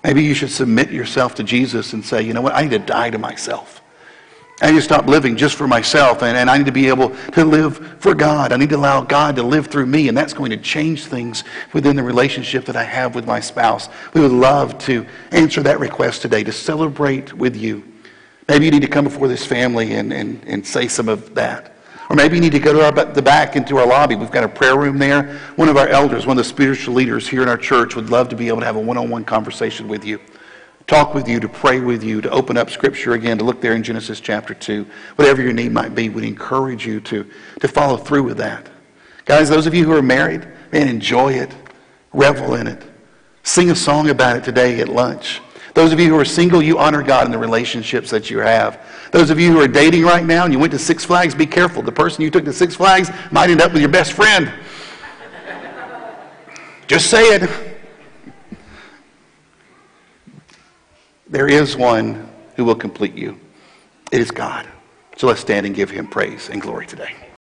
Maybe 0.04 0.24
you 0.24 0.34
should 0.34 0.52
submit 0.52 0.92
yourself 0.92 1.36
to 1.36 1.44
Jesus 1.44 1.94
and 1.94 2.06
say, 2.06 2.22
you 2.22 2.34
know 2.34 2.42
what, 2.42 2.54
I 2.54 2.64
need 2.64 2.72
to 2.72 2.80
die 2.80 3.10
to 3.10 3.18
myself. 3.18 3.82
I 4.62 4.72
need 4.72 4.78
to 4.78 4.82
stop 4.82 5.08
living 5.08 5.38
just 5.38 5.56
for 5.56 5.68
myself, 5.70 6.22
and, 6.22 6.36
and 6.36 6.50
I 6.50 6.58
need 6.58 6.66
to 6.66 6.72
be 6.74 6.90
able 6.90 7.16
to 7.32 7.46
live 7.46 7.78
for 8.02 8.14
God. 8.14 8.52
I 8.52 8.58
need 8.58 8.70
to 8.70 8.76
allow 8.76 9.02
God 9.02 9.38
to 9.38 9.44
live 9.44 9.68
through 9.68 9.86
me, 9.86 10.10
and 10.10 10.18
that's 10.18 10.34
going 10.34 10.52
to 10.52 10.58
change 10.58 11.06
things 11.06 11.46
within 11.72 11.96
the 11.96 12.04
relationship 12.04 12.66
that 12.66 12.76
I 12.76 12.84
have 12.84 13.16
with 13.16 13.26
my 13.26 13.40
spouse. 13.40 13.88
We 14.14 14.20
would 14.20 14.34
love 14.34 14.78
to 14.80 15.06
answer 15.32 15.64
that 15.64 15.80
request 15.80 16.24
today, 16.24 16.44
to 16.44 16.52
celebrate 16.52 17.32
with 17.34 17.56
you. 17.56 17.86
Maybe 18.50 18.66
you 18.66 18.72
need 18.72 18.82
to 18.82 18.90
come 18.90 19.06
before 19.06 19.30
this 19.30 19.46
family 19.46 19.94
and, 19.94 20.12
and, 20.12 20.44
and 20.46 20.68
say 20.68 20.90
some 20.90 21.08
of 21.08 21.36
that. 21.36 21.78
Or 22.10 22.18
maybe 22.18 22.36
you 22.36 22.42
need 22.42 22.52
to 22.52 22.60
go 22.60 22.74
to 22.74 22.84
our, 22.86 23.06
the 23.14 23.22
back 23.22 23.56
into 23.56 23.78
our 23.78 23.88
lobby. 23.88 24.16
We've 24.16 24.32
got 24.32 24.44
a 24.44 24.50
prayer 24.50 24.78
room 24.78 24.98
there. 24.98 25.40
One 25.56 25.70
of 25.70 25.78
our 25.78 25.88
elders, 25.88 26.26
one 26.26 26.38
of 26.38 26.44
the 26.44 26.50
spiritual 26.50 26.96
leaders 26.96 27.30
here 27.30 27.44
in 27.44 27.48
our 27.48 27.58
church, 27.58 27.96
would 27.96 28.10
love 28.10 28.28
to 28.30 28.36
be 28.36 28.50
able 28.50 28.60
to 28.60 28.66
have 28.66 28.76
a 28.76 28.82
one 28.82 28.98
on 28.98 29.10
one 29.10 29.24
conversation 29.24 29.88
with 29.88 30.04
you 30.04 30.20
talk 30.90 31.14
with 31.14 31.28
you, 31.28 31.40
to 31.40 31.48
pray 31.48 31.80
with 31.80 32.04
you, 32.04 32.20
to 32.20 32.30
open 32.32 32.58
up 32.58 32.72
Scripture 32.72 33.14
again, 33.14 33.38
to 33.38 33.44
look 33.44 33.62
there 33.62 33.74
in 33.74 33.84
Genesis 33.84 34.20
chapter 34.20 34.56
2. 34.56 34.88
Whatever 35.18 35.44
your 35.44 35.54
need 35.54 35.72
might 35.72 35.94
be, 35.94 36.10
we'd 36.10 36.26
encourage 36.26 36.86
you 36.86 37.00
to, 37.02 37.30
to 37.60 37.68
follow 37.68 37.96
through 37.96 38.24
with 38.24 38.38
that. 38.38 38.68
Guys, 39.26 39.50
those 39.50 39.68
of 39.68 39.76
you 39.76 39.86
who 39.86 39.94
are 39.94 40.02
married, 40.02 40.48
man, 40.72 40.88
enjoy 40.88 41.34
it, 41.34 41.56
revel 42.12 42.56
in 42.56 42.66
it. 42.66 42.84
Sing 43.44 43.70
a 43.70 43.76
song 43.76 44.10
about 44.10 44.36
it 44.36 44.44
today 44.44 44.80
at 44.80 44.90
lunch. 44.90 45.42
Those 45.76 45.94
of 45.94 46.00
you 46.00 46.10
who 46.10 46.20
are 46.20 46.26
single, 46.26 46.62
you 46.62 46.80
honor 46.80 47.04
God 47.04 47.28
in 47.28 47.32
the 47.32 47.38
relationships 47.38 48.10
that 48.10 48.32
you 48.32 48.40
have. 48.40 48.84
Those 49.12 49.30
of 49.30 49.40
you 49.40 49.52
who 49.52 49.62
are 49.62 49.68
dating 49.68 50.02
right 50.02 50.26
now 50.26 50.46
and 50.46 50.52
you 50.52 50.58
went 50.58 50.72
to 50.72 50.80
Six 50.80 51.06
Flags, 51.06 51.36
be 51.36 51.46
careful. 51.46 51.84
The 51.84 51.92
person 51.92 52.24
you 52.24 52.32
took 52.32 52.46
to 52.46 52.54
Six 52.54 52.76
Flags 52.76 53.12
might 53.32 53.52
end 53.52 53.62
up 53.62 53.74
with 53.74 53.82
your 53.82 53.92
best 53.92 54.14
friend. 54.14 54.52
Just 56.88 57.12
say 57.12 57.22
it. 57.36 57.69
There 61.30 61.48
is 61.48 61.78
one 61.78 62.28
who 62.56 62.66
will 62.66 62.76
complete 62.76 63.16
you. 63.16 63.40
It 64.12 64.20
is 64.20 64.32
God. 64.32 64.68
So 65.16 65.28
let's 65.28 65.42
stand 65.42 65.68
and 65.68 65.76
give 65.76 65.92
him 65.92 66.08
praise 66.08 66.50
and 66.50 66.60
glory 66.60 66.88
today. 66.88 67.29